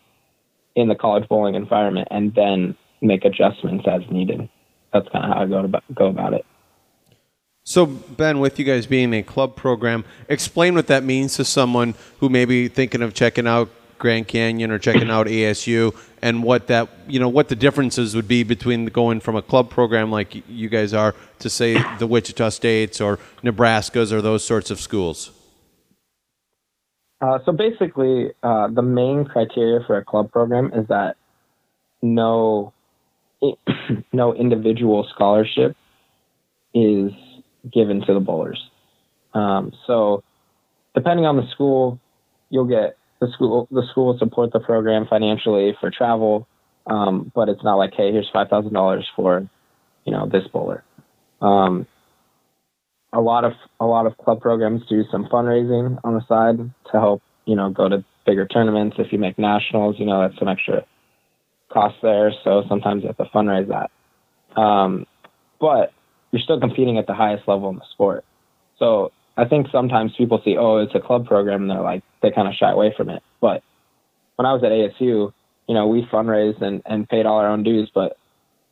in 0.75 0.89
the 0.89 0.95
college 0.95 1.29
bowling 1.29 1.55
environment, 1.55 2.09
and 2.11 2.35
then 2.35 2.77
make 3.01 3.25
adjustments 3.25 3.85
as 3.87 4.03
needed. 4.11 4.49
That's 4.93 5.09
kind 5.09 5.25
of 5.25 5.37
how 5.37 5.43
I 5.43 5.47
go 5.47 5.59
about 5.59 5.85
go 5.95 6.07
about 6.07 6.35
it. 6.35 6.47
So, 7.65 7.87
Ben, 7.87 8.41
with 8.41 8.59
you 8.59 8.65
guys 8.65 8.87
being 8.87 9.15
a 9.15 9.23
club 9.23 9.55
program, 9.55 10.05
explain 10.29 10.75
what 10.75 10.89
that 10.89 11.05
means 11.05 11.37
to 11.37 11.45
someone 11.45 11.95
who 12.19 12.29
may 12.29 12.45
be 12.45 12.67
thinking 12.67 13.03
of 13.03 13.15
checking 13.15 13.47
out 13.47 13.71
Grand 14.03 14.27
Canyon 14.27 14.73
or 14.73 14.81
checking 14.81 15.11
out 15.11 15.29
ASU, 15.29 15.95
and 16.21 16.43
what 16.43 16.67
that 16.67 16.89
you 17.07 17.21
know 17.21 17.29
what 17.29 17.49
the 17.49 17.55
differences 17.55 18.17
would 18.17 18.27
be 18.27 18.43
between 18.43 18.87
going 18.87 19.21
from 19.21 19.37
a 19.37 19.43
club 19.43 19.71
program 19.71 20.11
like 20.11 20.43
you 20.49 20.69
guys 20.69 20.93
are 20.93 21.15
to 21.39 21.49
say 21.49 21.81
the 22.01 22.07
Wichita 22.09 22.49
States 22.49 23.01
or 23.01 23.21
Nebraska's 23.45 24.13
or 24.13 24.21
those 24.21 24.43
sorts 24.45 24.73
of 24.73 24.81
schools. 24.81 25.31
Uh, 27.21 27.39
so 27.45 27.53
basically, 27.53 28.33
uh, 28.43 28.67
the 28.67 28.83
main 28.83 29.25
criteria 29.25 29.79
for 29.87 29.97
a 29.97 30.05
club 30.05 30.33
program 30.33 30.73
is 30.75 30.89
that 30.89 31.15
no 32.03 32.73
no 34.13 34.35
individual 34.35 35.07
scholarship 35.15 35.77
is 36.75 37.13
given 37.73 38.01
to 38.05 38.15
the 38.15 38.21
bowlers. 38.21 38.61
Um, 39.33 39.73
so 39.87 40.25
depending 40.93 41.25
on 41.25 41.37
the 41.37 41.49
school, 41.53 42.01
you'll 42.51 42.67
get 42.67 42.97
the 43.23 43.29
school 43.33 43.69
the 43.71 43.87
school 43.93 44.07
will 44.07 44.19
support 44.19 44.53
the 44.53 44.59
program 44.59 45.07
financially 45.09 45.77
for 45.81 45.93
travel, 45.93 46.49
um, 46.89 47.31
but 47.33 47.49
it's 47.49 47.63
not 47.63 47.77
like 47.77 47.95
hey 47.97 48.11
here's 48.11 48.29
five 48.33 48.49
thousand 48.49 48.73
dollars 48.73 49.09
for 49.15 49.49
you 50.05 50.13
know 50.13 50.29
this 50.29 50.43
bowler. 50.53 50.83
Um, 51.41 51.87
a 53.13 53.21
lot 53.21 53.45
of 53.45 53.53
a 53.79 53.87
lot 53.87 54.07
of 54.07 54.19
club 54.19 54.41
programs 54.41 54.83
do 54.89 55.05
some 55.13 55.27
fundraising 55.27 55.99
on 56.03 56.15
the 56.15 56.27
side 56.27 56.59
to 56.59 56.93
help 56.93 57.23
you 57.45 57.55
know 57.55 57.71
go 57.71 57.89
to 57.89 58.05
bigger 58.27 58.45
tournaments. 58.47 58.97
If 58.99 59.13
you 59.13 59.21
make 59.21 59.39
nationals, 59.39 59.97
you 60.01 60.07
know 60.07 60.23
that's 60.23 60.39
some 60.41 60.49
extra 60.49 60.85
cost 61.73 61.95
there, 62.03 62.33
so 62.43 62.65
sometimes 62.69 63.03
you 63.03 63.07
have 63.07 63.19
to 63.19 63.31
fundraise 63.33 63.69
that. 63.69 64.61
Um, 64.61 65.07
but 65.61 65.93
you're 66.33 66.43
still 66.43 66.59
competing 66.59 66.99
at 66.99 67.07
the 67.07 67.15
highest 67.15 67.47
level 67.47 67.71
in 67.71 67.77
the 67.77 67.85
sport. 67.93 68.25
So 68.81 69.13
I 69.37 69.47
think 69.47 69.69
sometimes 69.73 70.13
people 70.17 70.41
see, 70.45 70.57
oh, 70.57 70.79
it's 70.79 70.95
a 70.95 71.01
club 71.01 71.27
program, 71.27 71.63
and 71.63 71.71
they're 71.71 71.81
like, 71.81 72.03
they 72.23 72.31
kind 72.31 72.49
of 72.49 72.55
shy 72.55 72.71
away 72.71 72.93
from 72.97 73.09
it. 73.09 73.23
But 73.41 73.63
when 74.37 74.47
I 74.47 74.53
was 74.53 74.63
at 74.63 74.71
ASU, 74.71 75.33
you 75.69 75.75
know, 75.75 75.87
we 75.87 76.03
fundraised 76.03 76.61
and, 76.61 76.83
and 76.85 77.09
paid 77.09 77.27
all 77.27 77.39
our 77.39 77.49
own 77.49 77.63
dues, 77.63 77.91
but 77.95 78.19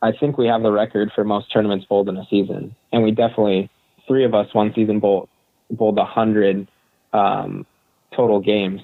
I 0.02 0.12
think 0.12 0.38
we 0.38 0.46
have 0.46 0.62
the 0.62 0.72
record 0.72 1.12
for 1.14 1.24
most 1.24 1.52
tournaments 1.52 1.86
bowled 1.88 2.08
in 2.08 2.16
a 2.16 2.26
season. 2.28 2.74
And 2.92 3.02
we 3.02 3.10
definitely, 3.10 3.70
three 4.06 4.24
of 4.24 4.34
us 4.34 4.52
one 4.54 4.72
season 4.74 4.98
bowled, 4.98 5.28
bowled 5.70 5.96
100 5.96 6.66
um, 7.12 7.66
total 8.14 8.40
games. 8.40 8.80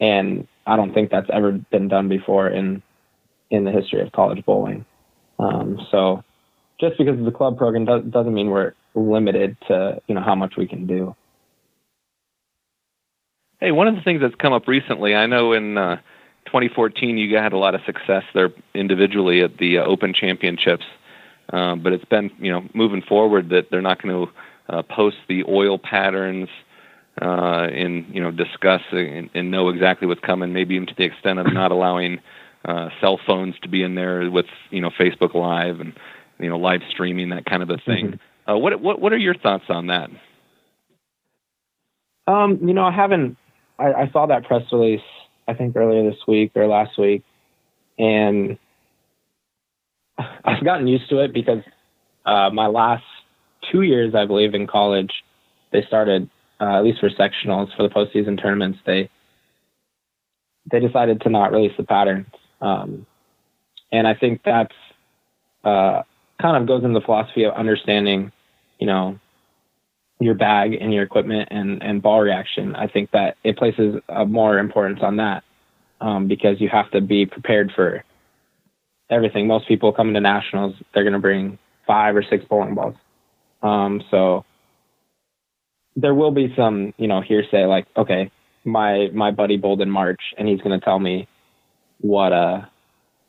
And 0.00 0.46
I 0.66 0.76
don't 0.76 0.94
think 0.94 1.10
that's 1.10 1.28
ever 1.32 1.52
been 1.52 1.88
done 1.88 2.08
before 2.08 2.48
in 2.48 2.82
in 3.50 3.64
the 3.64 3.70
history 3.70 4.00
of 4.00 4.10
college 4.10 4.44
bowling. 4.44 4.84
Um, 5.38 5.86
so 5.90 6.24
just 6.80 6.98
because 6.98 7.18
of 7.18 7.24
the 7.24 7.30
club 7.30 7.56
program 7.56 7.84
does, 7.84 8.04
doesn't 8.04 8.34
mean 8.34 8.50
we're 8.50 8.74
limited 8.94 9.56
to 9.68 10.00
you 10.06 10.14
know 10.14 10.20
how 10.20 10.34
much 10.34 10.54
we 10.56 10.66
can 10.66 10.86
do. 10.86 11.14
Hey, 13.60 13.72
one 13.72 13.88
of 13.88 13.94
the 13.94 14.02
things 14.02 14.20
that's 14.20 14.34
come 14.34 14.52
up 14.52 14.68
recently, 14.68 15.14
I 15.14 15.26
know 15.26 15.52
in 15.52 15.78
uh, 15.78 15.96
2014 16.46 17.16
you 17.16 17.36
had 17.36 17.52
a 17.52 17.58
lot 17.58 17.74
of 17.74 17.80
success 17.86 18.24
there 18.34 18.50
individually 18.74 19.42
at 19.42 19.56
the 19.58 19.78
uh, 19.78 19.84
Open 19.84 20.12
Championships, 20.12 20.84
um, 21.50 21.82
but 21.82 21.92
it's 21.92 22.04
been 22.04 22.30
you 22.38 22.52
know 22.52 22.68
moving 22.74 23.02
forward 23.02 23.50
that 23.50 23.70
they're 23.70 23.82
not 23.82 24.02
going 24.02 24.26
to 24.26 24.32
uh, 24.68 24.82
post 24.82 25.16
the 25.28 25.44
oil 25.48 25.78
patterns 25.78 26.48
uh, 27.20 27.68
and 27.72 28.12
you 28.14 28.20
know 28.20 28.30
discuss 28.30 28.82
and, 28.90 29.30
and 29.34 29.50
know 29.50 29.68
exactly 29.68 30.06
what's 30.06 30.20
coming, 30.20 30.52
maybe 30.52 30.74
even 30.74 30.86
to 30.86 30.94
the 30.96 31.04
extent 31.04 31.38
of 31.38 31.52
not 31.52 31.70
allowing 31.70 32.20
uh, 32.64 32.88
cell 33.00 33.18
phones 33.26 33.58
to 33.60 33.68
be 33.68 33.82
in 33.82 33.94
there 33.94 34.30
with 34.30 34.46
you 34.70 34.80
know 34.80 34.90
Facebook 34.90 35.34
Live 35.34 35.80
and 35.80 35.92
you 36.38 36.48
know 36.48 36.58
live 36.58 36.80
streaming 36.90 37.30
that 37.30 37.44
kind 37.46 37.62
of 37.62 37.70
a 37.70 37.78
thing. 37.78 38.06
Mm-hmm. 38.06 38.50
Uh, 38.50 38.58
what 38.58 38.80
what 38.80 39.00
what 39.00 39.12
are 39.12 39.18
your 39.18 39.34
thoughts 39.34 39.64
on 39.68 39.88
that? 39.88 40.10
Um, 42.26 42.58
you 42.62 42.74
know, 42.74 42.84
I 42.84 42.92
haven't. 42.92 43.36
I, 43.78 43.92
I 43.92 44.10
saw 44.12 44.26
that 44.26 44.44
press 44.44 44.62
release. 44.72 45.00
I 45.46 45.54
think 45.54 45.76
earlier 45.76 46.08
this 46.08 46.20
week 46.26 46.52
or 46.54 46.66
last 46.66 46.98
week, 46.98 47.22
and 47.98 48.58
I've 50.44 50.64
gotten 50.64 50.86
used 50.86 51.08
to 51.10 51.20
it 51.20 51.32
because 51.34 51.62
uh, 52.24 52.50
my 52.50 52.66
last 52.66 53.04
two 53.70 53.82
years, 53.82 54.14
I 54.14 54.24
believe, 54.26 54.54
in 54.54 54.66
college, 54.66 55.12
they 55.72 55.82
started 55.86 56.30
uh, 56.60 56.78
at 56.78 56.84
least 56.84 57.00
for 57.00 57.10
sectionals 57.10 57.74
for 57.76 57.82
the 57.82 57.94
postseason 57.94 58.40
tournaments. 58.40 58.78
They 58.86 59.10
they 60.70 60.80
decided 60.80 61.20
to 61.22 61.28
not 61.28 61.52
release 61.52 61.72
the 61.76 61.84
patterns 61.84 62.26
um, 62.64 63.06
and 63.92 64.06
I 64.08 64.14
think 64.14 64.40
that's 64.44 64.74
uh, 65.62 66.02
kind 66.40 66.56
of 66.56 66.66
goes 66.66 66.84
into 66.84 66.98
the 66.98 67.04
philosophy 67.04 67.44
of 67.44 67.54
understanding, 67.54 68.32
you 68.78 68.86
know, 68.86 69.18
your 70.20 70.34
bag 70.34 70.74
and 70.80 70.92
your 70.92 71.02
equipment 71.02 71.48
and, 71.50 71.82
and 71.82 72.02
ball 72.02 72.20
reaction. 72.20 72.74
I 72.76 72.86
think 72.86 73.10
that 73.12 73.36
it 73.44 73.56
places 73.56 74.00
a 74.08 74.24
more 74.24 74.58
importance 74.58 75.00
on 75.02 75.16
that 75.16 75.44
um, 76.00 76.28
because 76.28 76.60
you 76.60 76.68
have 76.68 76.90
to 76.92 77.00
be 77.00 77.26
prepared 77.26 77.72
for 77.74 78.04
everything. 79.10 79.46
Most 79.46 79.68
people 79.68 79.92
coming 79.92 80.14
to 80.14 80.20
nationals, 80.20 80.74
they're 80.92 81.02
going 81.02 81.14
to 81.14 81.18
bring 81.18 81.58
five 81.86 82.16
or 82.16 82.22
six 82.22 82.44
bowling 82.44 82.74
balls. 82.74 82.94
Um, 83.62 84.02
so 84.10 84.44
there 85.96 86.14
will 86.14 86.30
be 86.30 86.52
some, 86.56 86.94
you 86.96 87.06
know, 87.06 87.20
hearsay 87.20 87.66
like, 87.66 87.86
okay, 87.96 88.30
my 88.64 89.08
my 89.12 89.30
buddy 89.30 89.56
bowled 89.56 89.80
in 89.82 89.90
March, 89.90 90.20
and 90.38 90.48
he's 90.48 90.60
going 90.60 90.78
to 90.78 90.84
tell 90.84 90.98
me 90.98 91.28
what 92.00 92.32
uh 92.32 92.62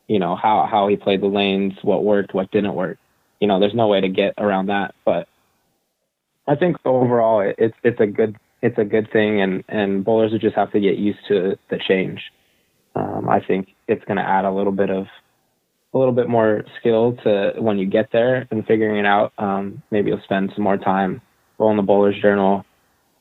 you 0.07 0.19
know 0.19 0.35
how 0.35 0.67
how 0.69 0.87
he 0.87 0.95
played 0.95 1.21
the 1.21 1.27
lanes, 1.27 1.73
what 1.81 2.03
worked, 2.03 2.33
what 2.33 2.51
didn't 2.51 2.75
work. 2.75 2.97
You 3.39 3.47
know, 3.47 3.59
there's 3.59 3.73
no 3.73 3.87
way 3.87 4.01
to 4.01 4.09
get 4.09 4.33
around 4.37 4.67
that. 4.67 4.95
But 5.03 5.27
I 6.47 6.55
think 6.55 6.77
overall, 6.85 7.41
it's 7.57 7.75
it's 7.83 7.99
a 7.99 8.07
good 8.07 8.37
it's 8.61 8.77
a 8.77 8.85
good 8.85 9.11
thing, 9.11 9.41
and 9.41 9.63
and 9.67 10.05
bowlers 10.05 10.31
would 10.31 10.41
just 10.41 10.55
have 10.55 10.71
to 10.71 10.79
get 10.79 10.97
used 10.97 11.19
to 11.27 11.57
the 11.69 11.77
change. 11.77 12.21
Um, 12.95 13.27
I 13.29 13.41
think 13.41 13.69
it's 13.87 14.03
going 14.05 14.17
to 14.17 14.23
add 14.23 14.45
a 14.45 14.51
little 14.51 14.71
bit 14.71 14.89
of 14.89 15.07
a 15.93 15.97
little 15.97 16.13
bit 16.13 16.29
more 16.29 16.63
skill 16.79 17.17
to 17.23 17.53
when 17.57 17.77
you 17.77 17.85
get 17.85 18.11
there 18.11 18.47
and 18.51 18.65
figuring 18.65 18.97
it 18.97 19.05
out. 19.05 19.33
Um, 19.37 19.81
maybe 19.91 20.09
you'll 20.09 20.21
spend 20.23 20.51
some 20.53 20.63
more 20.63 20.77
time 20.77 21.21
rolling 21.57 21.77
the 21.77 21.83
bowler's 21.83 22.21
journal, 22.21 22.65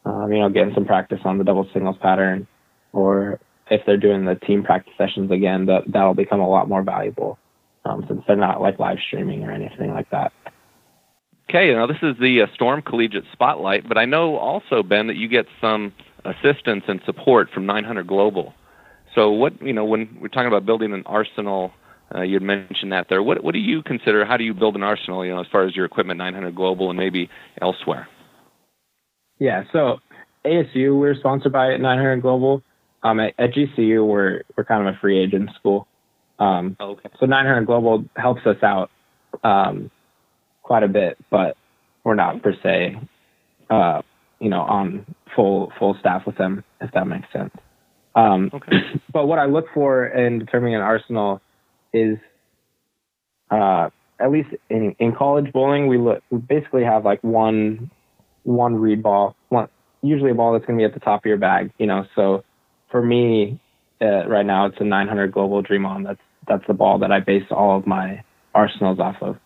um, 0.05 0.33
you 0.33 0.41
know, 0.41 0.49
getting 0.49 0.75
some 0.75 0.85
practice 0.85 1.21
on 1.25 1.39
the 1.39 1.45
double 1.45 1.69
singles 1.73 1.97
pattern, 2.01 2.47
or 2.93 3.39
if 3.75 3.85
they're 3.87 3.97
doing 3.97 4.25
the 4.25 4.37
team 4.37 4.63
practice 4.63 4.95
sessions 4.97 5.31
again, 5.31 5.67
that 5.67 5.83
that'll 5.87 6.15
become 6.15 6.41
a 6.41 6.49
lot 6.49 6.69
more 6.69 6.83
valuable 6.83 7.39
um, 7.85 8.05
since 8.09 8.23
they're 8.27 8.37
not 8.37 8.61
like 8.61 8.79
live 8.79 8.99
streaming 9.07 9.45
or 9.45 9.51
anything 9.51 9.91
like 9.91 10.09
that. 10.11 10.33
Okay, 11.49 11.73
now 11.75 11.87
this 11.87 11.99
is 12.03 12.17
the 12.21 12.43
uh, 12.43 12.47
Storm 12.55 12.83
Collegiate 12.83 13.25
Spotlight, 13.33 13.87
but 13.87 13.99
I 13.99 14.07
know 14.07 14.37
also 14.37 14.83
Ben 14.83 15.09
that 15.09 15.17
you 15.17 15.29
get 15.29 15.47
some 15.61 15.93
assistance 16.25 16.85
and 16.89 17.01
support 17.05 17.51
from 17.53 17.67
900 17.67 18.07
Global. 18.07 18.55
So, 19.15 19.31
what 19.31 19.61
you 19.61 19.73
know, 19.73 19.85
when 19.85 20.19
we're 20.21 20.29
talking 20.29 20.49
about 20.49 20.65
building 20.65 20.93
an 20.93 21.03
arsenal, 21.07 21.73
uh, 22.15 22.23
you 22.23 22.35
had 22.35 22.43
mentioned 22.43 22.93
that 22.93 23.09
there. 23.09 23.23
What 23.23 23.45
what 23.45 23.53
do 23.53 23.61
you 23.61 23.83
consider? 23.83 24.25
How 24.25 24.37
do 24.37 24.45
you 24.45 24.55
build 24.55 24.75
an 24.75 24.83
arsenal? 24.83 25.25
You 25.25 25.35
know, 25.35 25.41
as 25.41 25.47
far 25.53 25.67
as 25.67 25.77
your 25.77 25.85
equipment, 25.85 26.19
900 26.19 26.55
Global, 26.55 26.91
and 26.91 26.99
maybe 26.99 27.29
elsewhere. 27.61 28.09
Yeah. 29.39 29.65
So 29.73 29.99
ASU, 30.45 30.99
we're 30.99 31.15
sponsored 31.15 31.53
by 31.53 31.77
900 31.77 32.23
Global. 32.23 32.63
Um, 33.05 33.21
at, 33.21 33.35
at 33.39 33.53
GCU, 33.53 34.07
we're 34.07 34.43
we're 34.57 34.65
kind 34.65 34.89
of 34.89 34.95
a 34.95 34.99
free 34.99 35.23
agent 35.23 35.51
school. 35.59 35.87
Um, 36.39 36.77
oh, 36.81 36.93
okay. 36.93 37.11
So 37.21 37.27
900 37.27 37.67
Global 37.67 38.05
helps 38.17 38.45
us 38.47 38.57
out 38.63 38.91
um, 39.45 39.91
quite 40.63 40.83
a 40.83 40.89
bit, 40.89 41.19
but 41.31 41.57
we're 42.03 42.15
not 42.15 42.43
per 42.43 42.55
se, 42.63 42.99
uh, 43.71 44.03
you 44.41 44.49
know, 44.49 44.63
on 44.63 45.07
full 45.37 45.73
full 45.79 45.97
staff 46.01 46.23
with 46.27 46.37
them, 46.39 46.65
if 46.81 46.91
that 46.93 47.07
makes 47.07 47.29
sense. 47.33 47.53
Um, 48.15 48.51
okay. 48.53 48.73
But 49.13 49.27
what 49.27 49.39
I 49.39 49.45
look 49.45 49.67
for 49.73 50.07
in 50.07 50.41
determining 50.41 50.75
an 50.75 50.81
arsenal 50.81 51.41
is, 51.93 52.19
uh, 53.49 53.91
at 54.19 54.33
least 54.33 54.49
in, 54.69 54.97
in 54.99 55.15
college 55.15 55.53
bowling, 55.53 55.87
we 55.87 55.99
look 55.99 56.23
we 56.31 56.39
basically 56.39 56.83
have 56.83 57.05
like 57.05 57.23
one 57.23 57.91
one 58.43 58.75
reed 58.75 59.03
ball, 59.03 59.37
one 59.51 59.69
usually 60.03 60.33
a 60.33 60.35
ball 60.35 60.53
that's 60.53 60.67
going 60.67 60.79
to 60.79 60.83
be 60.83 60.85
at 60.85 60.95
the 60.95 61.01
top 61.01 61.21
of 61.21 61.27
your 61.27 61.37
bag, 61.37 61.71
you 61.79 61.87
know. 61.87 62.07
So 62.17 62.45
for 62.95 63.03
me, 63.03 63.59
uh, 64.01 64.25
right 64.29 64.47
now 64.47 64.67
it's 64.67 64.77
a 64.79 64.85
900 64.85 65.33
Global 65.33 65.63
Dream 65.63 65.85
On. 65.85 66.05
That's 66.05 66.21
that's 66.47 66.63
the 66.69 66.75
ball 66.75 67.01
that 67.01 67.11
I 67.11 67.19
base 67.19 67.43
all 67.51 67.77
of 67.77 67.89
my 67.89 68.23
arsenals 68.55 69.01
off 69.01 69.17
of. 69.21 69.37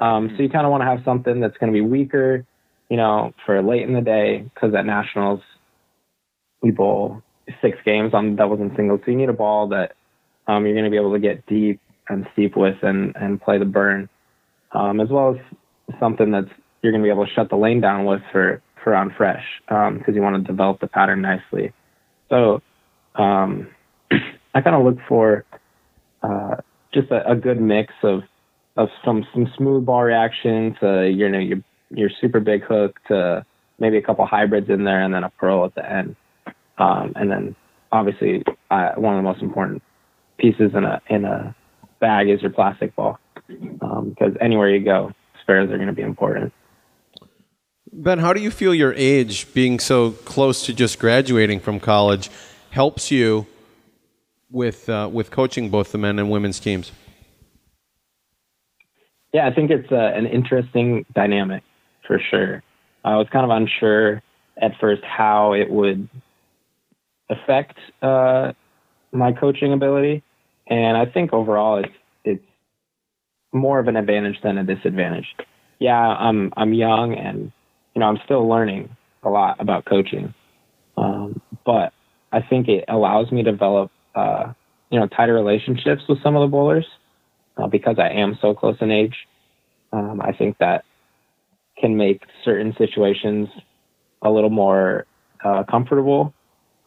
Um, 0.00 0.34
so 0.36 0.42
you 0.42 0.48
kind 0.48 0.66
of 0.66 0.72
want 0.72 0.80
to 0.80 0.86
have 0.86 1.04
something 1.04 1.38
that's 1.38 1.56
going 1.58 1.72
to 1.72 1.76
be 1.76 1.82
weaker, 1.82 2.44
you 2.88 2.96
know, 2.96 3.32
for 3.44 3.62
late 3.62 3.82
in 3.82 3.94
the 3.94 4.00
day 4.00 4.50
because 4.52 4.74
at 4.74 4.86
nationals 4.86 5.38
we 6.62 6.72
bowl 6.72 7.22
six 7.62 7.78
games 7.84 8.12
on 8.12 8.34
doubles 8.34 8.58
and 8.58 8.72
singles. 8.74 9.02
So 9.04 9.12
you 9.12 9.16
need 9.16 9.28
a 9.28 9.34
ball 9.34 9.68
that 9.68 9.94
um, 10.48 10.64
you're 10.64 10.74
going 10.74 10.86
to 10.86 10.90
be 10.90 10.96
able 10.96 11.12
to 11.12 11.20
get 11.20 11.46
deep 11.46 11.80
and 12.08 12.26
steep 12.32 12.56
with 12.56 12.82
and 12.82 13.14
and 13.14 13.40
play 13.40 13.60
the 13.60 13.66
burn, 13.66 14.08
um, 14.72 14.98
as 14.98 15.10
well 15.10 15.36
as 15.36 15.98
something 16.00 16.32
that's 16.32 16.50
you're 16.82 16.90
going 16.90 17.04
to 17.04 17.06
be 17.06 17.12
able 17.12 17.24
to 17.24 17.32
shut 17.34 17.50
the 17.50 17.56
lane 17.56 17.80
down 17.80 18.04
with 18.04 18.22
for 18.32 18.60
for 18.82 18.96
on 18.96 19.14
fresh 19.16 19.44
because 19.68 20.08
um, 20.08 20.14
you 20.14 20.22
want 20.22 20.44
to 20.44 20.52
develop 20.52 20.80
the 20.80 20.88
pattern 20.88 21.22
nicely. 21.22 21.72
So 22.30 22.62
um, 23.18 23.68
I 24.54 24.60
kind 24.60 24.76
of 24.76 24.84
look 24.84 24.98
for 25.08 25.44
uh, 26.22 26.56
just 26.92 27.10
a, 27.10 27.30
a, 27.30 27.36
good 27.36 27.60
mix 27.60 27.92
of 28.02 28.22
of 28.76 28.88
some 29.04 29.26
some 29.32 29.50
smooth 29.56 29.84
ball 29.86 30.02
reaction 30.02 30.76
to 30.80 31.08
you 31.08 31.28
know 31.28 31.38
your 31.38 31.58
your 31.90 32.10
super 32.20 32.40
big 32.40 32.62
hook 32.64 32.98
to 33.08 33.44
maybe 33.78 33.96
a 33.96 34.02
couple 34.02 34.26
hybrids 34.26 34.68
in 34.70 34.84
there 34.84 35.02
and 35.02 35.12
then 35.12 35.24
a 35.24 35.30
pearl 35.30 35.64
at 35.64 35.74
the 35.74 35.90
end, 35.90 36.16
um, 36.78 37.12
and 37.16 37.30
then 37.30 37.56
obviously 37.92 38.42
uh, 38.70 38.92
one 38.96 39.14
of 39.14 39.18
the 39.18 39.28
most 39.28 39.42
important 39.42 39.82
pieces 40.38 40.72
in 40.74 40.84
a 40.84 41.00
in 41.08 41.24
a 41.24 41.54
bag 42.00 42.28
is 42.28 42.42
your 42.42 42.50
plastic 42.50 42.94
ball 42.96 43.18
because 43.46 44.32
um, 44.32 44.36
anywhere 44.40 44.68
you 44.68 44.84
go, 44.84 45.12
spares 45.42 45.70
are 45.70 45.76
going 45.76 45.86
to 45.86 45.94
be 45.94 46.02
important. 46.02 46.52
Ben, 47.92 48.18
how 48.18 48.32
do 48.32 48.40
you 48.40 48.50
feel 48.50 48.74
your 48.74 48.92
age, 48.94 49.52
being 49.54 49.78
so 49.78 50.10
close 50.10 50.66
to 50.66 50.74
just 50.74 50.98
graduating 50.98 51.60
from 51.60 51.80
college, 51.80 52.30
helps 52.70 53.10
you 53.10 53.46
with 54.50 54.88
uh, 54.88 55.08
with 55.12 55.30
coaching 55.30 55.70
both 55.70 55.92
the 55.92 55.98
men 55.98 56.18
and 56.18 56.30
women's 56.30 56.60
teams? 56.60 56.92
Yeah, 59.32 59.46
I 59.46 59.54
think 59.54 59.70
it's 59.70 59.90
uh, 59.92 59.96
an 59.96 60.26
interesting 60.26 61.04
dynamic 61.14 61.62
for 62.06 62.18
sure. 62.30 62.62
I 63.04 63.16
was 63.16 63.26
kind 63.30 63.44
of 63.44 63.50
unsure 63.50 64.22
at 64.60 64.72
first 64.80 65.02
how 65.04 65.52
it 65.52 65.70
would 65.70 66.08
affect 67.28 67.76
uh, 68.02 68.52
my 69.12 69.32
coaching 69.32 69.72
ability, 69.72 70.22
and 70.66 70.96
I 70.96 71.06
think 71.06 71.32
overall 71.32 71.78
it's 71.84 71.92
it's 72.24 72.44
more 73.52 73.78
of 73.78 73.88
an 73.88 73.96
advantage 73.96 74.36
than 74.42 74.58
a 74.58 74.64
disadvantage. 74.64 75.26
Yeah, 75.78 75.98
I'm 75.98 76.52
I'm 76.56 76.72
young 76.72 77.14
and 77.14 77.52
you 77.94 78.00
know 78.00 78.06
I'm 78.06 78.18
still 78.24 78.48
learning 78.48 78.96
a 79.22 79.28
lot 79.28 79.60
about 79.60 79.84
coaching, 79.84 80.32
um, 80.96 81.40
but 81.64 81.92
I 82.32 82.40
think 82.42 82.68
it 82.68 82.84
allows 82.88 83.30
me 83.30 83.42
to 83.42 83.50
develop 83.50 83.90
uh, 84.14 84.52
you 84.90 84.98
know 84.98 85.06
tighter 85.06 85.34
relationships 85.34 86.02
with 86.08 86.22
some 86.22 86.36
of 86.36 86.42
the 86.42 86.50
bowlers 86.50 86.86
uh, 87.56 87.66
because 87.66 87.96
I 87.98 88.08
am 88.08 88.38
so 88.40 88.54
close 88.54 88.76
in 88.80 88.90
age. 88.90 89.14
Um, 89.92 90.20
I 90.20 90.32
think 90.32 90.58
that 90.58 90.84
can 91.78 91.96
make 91.96 92.22
certain 92.44 92.74
situations 92.78 93.48
a 94.22 94.30
little 94.30 94.50
more 94.50 95.06
uh, 95.44 95.64
comfortable 95.64 96.32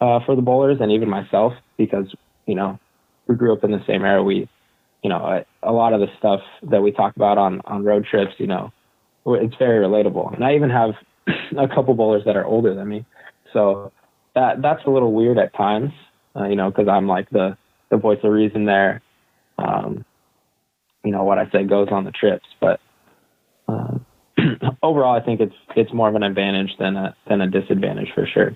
uh, 0.02 0.20
for 0.26 0.36
the 0.36 0.42
bowlers 0.42 0.78
and 0.82 0.92
even 0.92 1.10
myself 1.10 1.54
because 1.78 2.14
you 2.46 2.56
know 2.56 2.80
we 3.28 3.36
grew 3.36 3.54
up 3.54 3.64
in 3.64 3.72
the 3.72 3.84
same 3.88 4.04
era. 4.04 4.24
We 4.24 4.50
you 5.04 5.10
know 5.10 5.18
a, 5.18 5.46
a 5.64 5.72
lot 5.72 5.94
of 5.94 6.00
the 6.00 6.08
stuff 6.18 6.42
that 6.64 6.82
we 6.82 6.92
talk 6.92 7.16
about 7.16 7.38
on 7.38 7.62
on 7.66 7.84
road 7.84 8.06
trips, 8.10 8.34
you 8.38 8.48
know, 8.48 8.72
it's 9.26 9.56
very 9.56 9.86
relatable. 9.86 10.34
And 10.34 10.44
I 10.44 10.56
even 10.56 10.70
have 10.70 10.92
a 11.58 11.68
couple 11.68 11.94
bowlers 11.94 12.24
that 12.26 12.36
are 12.36 12.46
older 12.46 12.74
than 12.74 12.88
me, 12.88 13.06
so 13.54 13.92
that 14.36 14.62
that's 14.62 14.86
a 14.86 14.90
little 14.90 15.14
weird 15.14 15.38
at 15.38 15.54
times, 15.54 15.92
uh, 16.36 16.46
you 16.46 16.56
know, 16.56 16.70
because 16.70 16.88
I'm 16.88 17.08
like 17.08 17.30
the 17.30 17.58
the 17.90 17.98
voice 17.98 18.20
of 18.24 18.32
reason 18.32 18.66
there. 18.66 19.02
Um, 19.58 20.06
you 21.04 21.12
know, 21.12 21.24
what 21.24 21.40
I 21.40 21.50
say 21.52 21.64
goes 21.64 21.88
on 21.92 22.06
the 22.06 22.12
trips, 22.12 22.48
but 22.60 22.80
uh, 23.68 23.98
overall, 24.84 25.16
I 25.16 25.24
think 25.24 25.40
it's 25.40 25.56
it's 25.76 25.94
more 25.94 26.10
of 26.10 26.16
an 26.16 26.24
advantage 26.24 26.76
than 26.80 26.96
a 26.96 27.16
than 27.28 27.42
a 27.42 27.48
disadvantage 27.48 28.10
for 28.14 28.26
sure. 28.26 28.56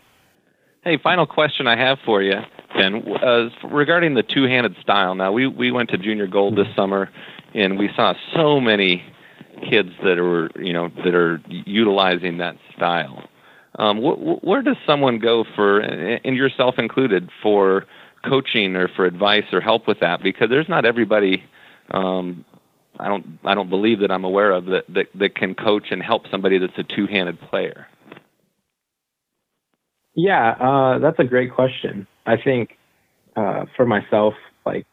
Hey, 0.83 0.97
final 0.97 1.25
question 1.25 1.65
I 1.65 1.77
have 1.77 1.97
for 2.03 2.21
you, 2.21 2.35
Ben, 2.75 3.07
uh, 3.23 3.47
regarding 3.69 4.15
the 4.15 4.23
two-handed 4.23 4.75
style. 4.81 5.15
Now, 5.15 5.31
we 5.31 5.47
we 5.47 5.71
went 5.71 5.89
to 5.91 5.97
Junior 5.97 6.27
Gold 6.27 6.57
this 6.57 6.67
summer, 6.75 7.09
and 7.53 7.79
we 7.79 7.89
saw 7.95 8.13
so 8.35 8.59
many 8.59 9.01
kids 9.69 9.91
that 10.03 10.19
are 10.19 10.49
you 10.61 10.73
know 10.73 10.89
that 11.03 11.15
are 11.15 11.41
utilizing 11.47 12.37
that 12.39 12.57
style. 12.75 13.23
Um, 13.79 13.97
wh- 14.01 14.43
where 14.43 14.61
does 14.61 14.77
someone 14.85 15.19
go 15.19 15.45
for, 15.55 15.79
and 15.79 16.35
yourself 16.35 16.75
included, 16.77 17.29
for 17.41 17.85
coaching 18.23 18.75
or 18.75 18.87
for 18.87 19.05
advice 19.05 19.45
or 19.51 19.61
help 19.61 19.87
with 19.87 19.99
that? 20.01 20.21
Because 20.21 20.49
there's 20.49 20.69
not 20.69 20.85
everybody. 20.85 21.43
Um, 21.91 22.45
I 22.99 23.07
don't. 23.07 23.39
I 23.43 23.55
don't 23.55 23.69
believe 23.69 23.99
that 24.01 24.11
I'm 24.11 24.23
aware 24.23 24.51
of 24.51 24.65
that, 24.67 24.85
that 24.89 25.07
that 25.15 25.35
can 25.35 25.55
coach 25.55 25.87
and 25.89 26.01
help 26.01 26.27
somebody 26.29 26.59
that's 26.59 26.77
a 26.77 26.83
two-handed 26.83 27.41
player. 27.41 27.87
Yeah, 30.15 30.51
uh, 30.51 30.99
that's 30.99 31.17
a 31.17 31.23
great 31.23 31.53
question. 31.53 32.05
I 32.25 32.37
think 32.37 32.77
uh, 33.35 33.65
for 33.75 33.85
myself, 33.85 34.35
like 34.63 34.85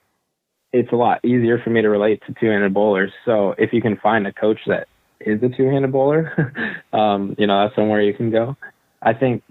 it's 0.72 0.90
a 0.92 0.96
lot 0.96 1.22
easier 1.24 1.60
for 1.62 1.68
me 1.70 1.82
to 1.82 1.88
relate 1.88 2.22
to 2.26 2.34
two-handed 2.40 2.72
bowlers. 2.72 3.12
So 3.26 3.54
if 3.58 3.72
you 3.72 3.82
can 3.82 3.98
find 3.98 4.26
a 4.26 4.32
coach 4.32 4.60
that 4.66 4.88
is 5.20 5.42
a 5.42 5.48
two-handed 5.48 5.92
bowler, 5.92 6.54
um, 6.92 7.34
you 7.38 7.46
know, 7.46 7.64
that's 7.64 7.76
somewhere 7.76 8.00
you 8.00 8.14
can 8.14 8.30
go. 8.30 8.56
I 9.02 9.14
think 9.14 9.42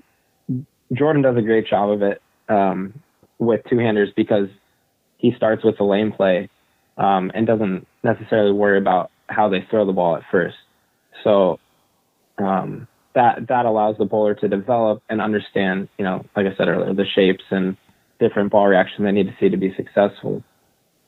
Jordan 0.93 1.21
does 1.21 1.37
a 1.37 1.41
great 1.41 1.67
job 1.67 1.89
of 1.89 2.01
it 2.01 2.21
um, 2.47 2.93
with 3.37 3.61
two-handers 3.69 4.09
because 4.15 4.47
he 5.17 5.33
starts 5.35 5.63
with 5.63 5.77
the 5.77 5.83
lane 5.83 6.11
play 6.11 6.49
um, 6.97 7.31
and 7.33 7.45
doesn't 7.45 7.87
necessarily 8.03 8.51
worry 8.51 8.77
about 8.77 9.11
how 9.27 9.49
they 9.49 9.65
throw 9.69 9.85
the 9.85 9.93
ball 9.93 10.15
at 10.15 10.23
first. 10.31 10.55
So 11.23 11.59
um, 12.37 12.87
that 13.15 13.47
that 13.47 13.65
allows 13.65 13.97
the 13.97 14.05
bowler 14.05 14.35
to 14.35 14.47
develop 14.47 15.03
and 15.09 15.21
understand, 15.21 15.89
you 15.97 16.05
know, 16.05 16.25
like 16.35 16.45
I 16.45 16.55
said 16.55 16.67
earlier, 16.67 16.93
the 16.93 17.05
shapes 17.05 17.43
and 17.51 17.77
different 18.19 18.51
ball 18.51 18.67
reactions 18.67 19.05
they 19.05 19.11
need 19.11 19.27
to 19.27 19.35
see 19.39 19.49
to 19.49 19.57
be 19.57 19.73
successful. 19.75 20.43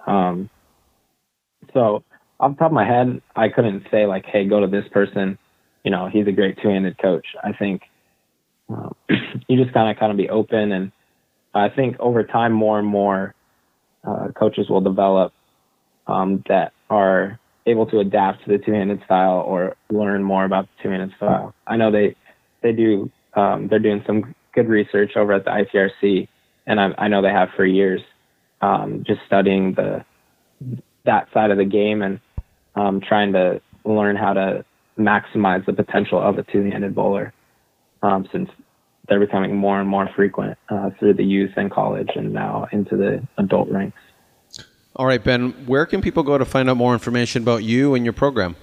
Um, 0.05 0.49
so 1.73 2.03
off 2.41 2.53
the 2.53 2.57
top 2.57 2.71
of 2.71 2.73
my 2.73 2.85
head, 2.85 3.21
I 3.35 3.49
couldn't 3.49 3.85
say 3.91 4.07
like, 4.07 4.25
hey, 4.25 4.45
go 4.45 4.59
to 4.59 4.67
this 4.67 4.85
person. 4.91 5.37
You 5.83 5.91
know, 5.91 6.09
he's 6.11 6.27
a 6.27 6.31
great 6.31 6.57
two-handed 6.61 6.97
coach. 6.97 7.25
I 7.43 7.53
think 7.53 7.83
um, 8.67 8.95
you 9.47 9.61
just 9.61 9.73
kind 9.73 9.89
of 9.89 9.99
kind 9.99 10.11
of 10.11 10.17
be 10.17 10.29
open, 10.29 10.71
and 10.71 10.91
I 11.53 11.69
think 11.69 11.99
over 11.99 12.23
time, 12.23 12.51
more 12.51 12.79
and 12.79 12.87
more 12.87 13.35
uh, 14.03 14.29
coaches 14.37 14.69
will 14.69 14.81
develop 14.81 15.33
um, 16.07 16.43
that 16.47 16.73
are 16.89 17.39
able 17.67 17.85
to 17.85 17.99
adapt 17.99 18.43
to 18.45 18.57
the 18.57 18.57
two-handed 18.57 19.03
style 19.05 19.43
or 19.45 19.75
learn 19.91 20.23
more 20.23 20.43
about 20.43 20.65
the 20.65 20.83
two-handed 20.83 21.11
style. 21.17 21.53
I 21.67 21.77
know 21.77 21.91
they 21.91 22.15
they 22.63 22.71
do 22.71 23.11
um, 23.35 23.67
they're 23.67 23.79
doing 23.79 24.03
some 24.07 24.35
good 24.53 24.67
research 24.67 25.15
over 25.15 25.33
at 25.33 25.45
the 25.45 25.51
ITRC, 25.51 26.27
and 26.65 26.79
I, 26.79 26.89
I 26.97 27.07
know 27.07 27.21
they 27.21 27.29
have 27.29 27.49
for 27.55 27.65
years, 27.65 28.01
um, 28.61 29.03
just 29.05 29.21
studying 29.27 29.73
the 29.75 30.03
that 31.05 31.27
side 31.33 31.51
of 31.51 31.57
the 31.57 31.65
game 31.65 32.01
and 32.01 32.19
um, 32.75 33.01
trying 33.01 33.33
to 33.33 33.61
learn 33.85 34.15
how 34.15 34.33
to 34.33 34.65
maximize 34.97 35.65
the 35.65 35.73
potential 35.73 36.19
of 36.21 36.37
a 36.37 36.43
two-handed 36.43 36.93
bowler 36.93 37.33
um, 38.03 38.27
since 38.31 38.49
they're 39.07 39.19
becoming 39.19 39.55
more 39.55 39.79
and 39.79 39.89
more 39.89 40.09
frequent 40.15 40.57
uh, 40.69 40.89
through 40.99 41.13
the 41.13 41.23
youth 41.23 41.51
and 41.57 41.71
college 41.71 42.09
and 42.15 42.33
now 42.33 42.67
into 42.71 42.95
the 42.95 43.25
adult 43.37 43.69
ranks. 43.69 43.97
All 44.95 45.05
right, 45.05 45.23
Ben, 45.23 45.51
where 45.65 45.85
can 45.85 46.01
people 46.01 46.23
go 46.23 46.37
to 46.37 46.45
find 46.45 46.69
out 46.69 46.77
more 46.77 46.93
information 46.93 47.43
about 47.43 47.63
you 47.63 47.95
and 47.95 48.05
your 48.05 48.13
program? 48.13 48.55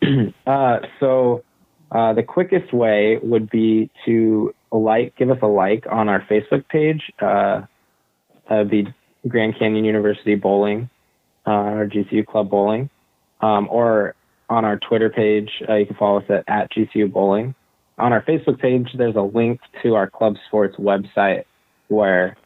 uh, 0.46 0.78
so, 1.00 1.44
uh, 1.90 2.14
the 2.14 2.22
quickest 2.22 2.72
way 2.72 3.18
would 3.22 3.50
be 3.50 3.90
to 4.06 4.54
like, 4.70 5.14
give 5.16 5.30
us 5.30 5.38
a 5.42 5.46
like 5.46 5.84
on 5.90 6.08
our 6.08 6.22
Facebook 6.22 6.66
page. 6.68 7.12
Uh, 7.20 7.62
that 8.48 8.58
would 8.58 8.70
be 8.70 8.86
Grand 9.28 9.58
Canyon 9.58 9.84
University 9.84 10.34
Bowling, 10.34 10.88
uh, 11.46 11.50
our 11.50 11.86
GCU 11.86 12.26
Club 12.26 12.50
Bowling, 12.50 12.90
um, 13.40 13.68
or 13.70 14.14
on 14.48 14.64
our 14.64 14.78
Twitter 14.78 15.10
page, 15.10 15.50
uh, 15.68 15.74
you 15.74 15.86
can 15.86 15.96
follow 15.96 16.18
us 16.18 16.24
at, 16.28 16.44
at 16.46 16.70
GCU 16.72 17.12
Bowling. 17.12 17.54
On 17.98 18.12
our 18.12 18.22
Facebook 18.22 18.60
page, 18.60 18.88
there's 18.96 19.16
a 19.16 19.22
link 19.22 19.60
to 19.82 19.94
our 19.94 20.08
club 20.08 20.36
sports 20.46 20.76
website 20.76 21.44
where 21.88 22.36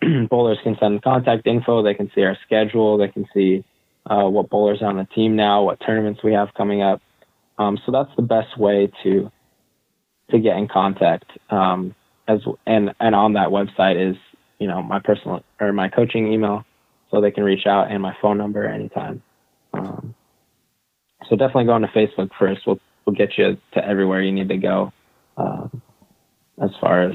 bowlers 0.30 0.58
can 0.62 0.76
send 0.80 1.02
contact 1.02 1.46
info. 1.46 1.82
They 1.82 1.94
can 1.94 2.10
see 2.14 2.22
our 2.22 2.36
schedule. 2.44 2.98
They 2.98 3.08
can 3.08 3.26
see 3.34 3.64
uh, 4.06 4.24
what 4.24 4.50
bowlers 4.50 4.82
are 4.82 4.88
on 4.88 4.96
the 4.96 5.04
team 5.04 5.36
now, 5.36 5.62
what 5.62 5.80
tournaments 5.84 6.20
we 6.22 6.32
have 6.32 6.48
coming 6.54 6.82
up. 6.82 7.00
Um, 7.58 7.78
so 7.84 7.92
that's 7.92 8.10
the 8.16 8.22
best 8.22 8.58
way 8.58 8.90
to 9.02 9.30
to 10.30 10.38
get 10.38 10.56
in 10.56 10.68
contact. 10.68 11.26
Um, 11.50 11.94
as 12.26 12.40
and 12.66 12.94
and 12.98 13.14
on 13.14 13.34
that 13.34 13.48
website 13.48 14.10
is 14.10 14.16
you 14.58 14.66
know 14.66 14.82
my 14.82 14.98
personal 14.98 15.44
or 15.60 15.72
my 15.72 15.88
coaching 15.88 16.32
email, 16.32 16.64
so 17.12 17.20
they 17.20 17.30
can 17.30 17.44
reach 17.44 17.66
out 17.66 17.92
and 17.92 18.02
my 18.02 18.16
phone 18.20 18.38
number 18.38 18.66
anytime. 18.66 19.22
Um, 19.74 20.14
so 21.28 21.36
definitely 21.36 21.66
go 21.66 21.72
on 21.72 21.82
to 21.82 21.88
Facebook 21.88 22.30
first. 22.38 22.62
We'll 22.66 22.80
we'll 23.06 23.14
get 23.14 23.36
you 23.36 23.58
to 23.74 23.86
everywhere 23.86 24.22
you 24.22 24.32
need 24.32 24.48
to 24.48 24.56
go 24.56 24.92
um, 25.36 25.82
as 26.60 26.70
far 26.80 27.02
as 27.02 27.12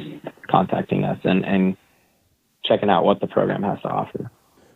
contacting 0.49 1.03
us 1.03 1.19
and 1.23 1.43
and 1.43 1.75
checking 2.63 2.89
out 2.89 3.03
what 3.03 3.19
the 3.19 3.27
program 3.27 3.63
has 3.63 3.81
to 3.81 3.89
offer. 3.89 4.31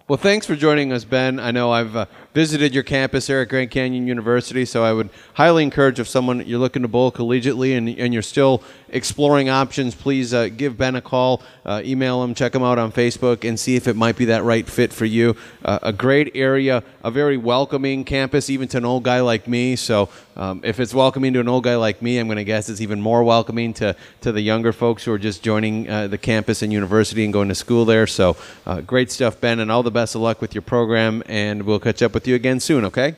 Well, 0.08 0.18
thanks 0.18 0.48
for 0.48 0.56
joining 0.56 0.92
us, 0.92 1.06
Ben. 1.06 1.40
I 1.40 1.52
know 1.52 1.72
I've 1.72 1.96
uh, 1.96 2.06
visited 2.34 2.74
your 2.74 2.84
campus 2.84 3.28
here 3.28 3.40
at 3.42 3.50
Grand 3.50 3.70
Canyon 3.70 4.08
University, 4.08 4.66
so 4.66 4.84
I 4.84 4.94
would 4.94 5.10
highly 5.36 5.64
encourage 5.64 6.00
if 6.00 6.08
someone 6.08 6.46
you're 6.46 6.60
looking 6.60 6.82
to 6.82 6.88
bowl 6.88 7.12
collegiately 7.12 7.78
and, 7.78 7.88
and 7.88 8.12
you're 8.12 8.24
still 8.24 8.64
exploring 8.90 9.50
options, 9.50 9.96
please 9.96 10.34
uh, 10.34 10.50
give 10.50 10.76
Ben 10.76 10.96
a 10.96 11.02
call, 11.02 11.42
uh, 11.66 11.82
email 11.86 12.24
him, 12.24 12.34
check 12.34 12.54
him 12.56 12.64
out 12.64 12.80
on 12.80 12.92
Facebook, 12.92 13.48
and 13.48 13.60
see 13.60 13.76
if 13.76 13.88
it 13.88 13.96
might 13.96 14.18
be 14.18 14.26
that 14.26 14.44
right 14.44 14.68
fit 14.68 14.92
for 14.92 15.06
you. 15.06 15.36
Uh, 15.64 15.80
a 15.84 15.94
great 15.94 16.36
area, 16.36 16.84
a 17.04 17.12
very 17.12 17.38
welcoming 17.38 18.04
campus, 18.04 18.50
even 18.50 18.68
to 18.70 18.78
an 18.78 18.86
old 18.86 19.04
guy 19.04 19.22
like 19.22 19.48
me. 19.48 19.76
So 19.76 20.10
um, 20.36 20.62
if 20.64 20.80
it's 20.80 20.94
welcoming 20.94 21.34
to 21.34 21.40
an 21.40 21.48
old 21.48 21.64
guy 21.64 21.76
like 21.76 22.02
me, 22.02 22.18
I'm 22.18 22.28
going 22.28 22.38
to 22.38 22.44
guess 22.44 22.70
it's 22.70 22.82
even 22.82 23.02
more 23.02 23.24
welcoming 23.24 23.74
to, 23.76 23.96
to 24.22 24.32
the 24.32 24.42
younger 24.42 24.74
folks 24.74 25.04
who 25.04 25.12
are 25.14 25.20
just 25.20 25.44
joining 25.44 25.90
uh, 25.90 26.08
the 26.08 26.18
campus 26.18 26.62
and 26.62 26.74
university 26.74 27.24
and 27.24 27.32
going 27.32 27.50
to 27.50 27.56
school 27.56 27.86
there. 27.86 28.08
So 28.08 28.36
uh, 28.66 28.82
great 28.82 29.12
stuff, 29.12 29.40
Ben, 29.40 29.60
and 29.60 29.72
all 29.72 29.84
the 29.92 30.00
best 30.00 30.16
of 30.16 30.22
luck 30.22 30.42
with 30.42 30.56
your 30.56 30.62
program, 30.62 31.22
and 31.26 31.64
we'll 31.64 31.80
catch 31.80 32.02
up 32.02 32.14
with 32.14 32.28
you 32.28 32.36
again 32.36 32.60
soon, 32.60 32.86
okay? 32.86 33.16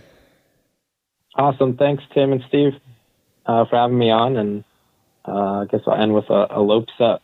Awesome. 1.35 1.77
Thanks, 1.77 2.03
Tim 2.13 2.31
and 2.31 2.43
Steve, 2.47 2.73
uh, 3.45 3.65
for 3.65 3.75
having 3.75 3.97
me 3.97 4.11
on. 4.11 4.37
And 4.37 4.63
uh, 5.27 5.61
I 5.61 5.65
guess 5.69 5.81
I'll 5.87 6.01
end 6.01 6.13
with 6.13 6.29
a, 6.29 6.47
a 6.51 6.61
lopes 6.61 6.93
up. 6.99 7.23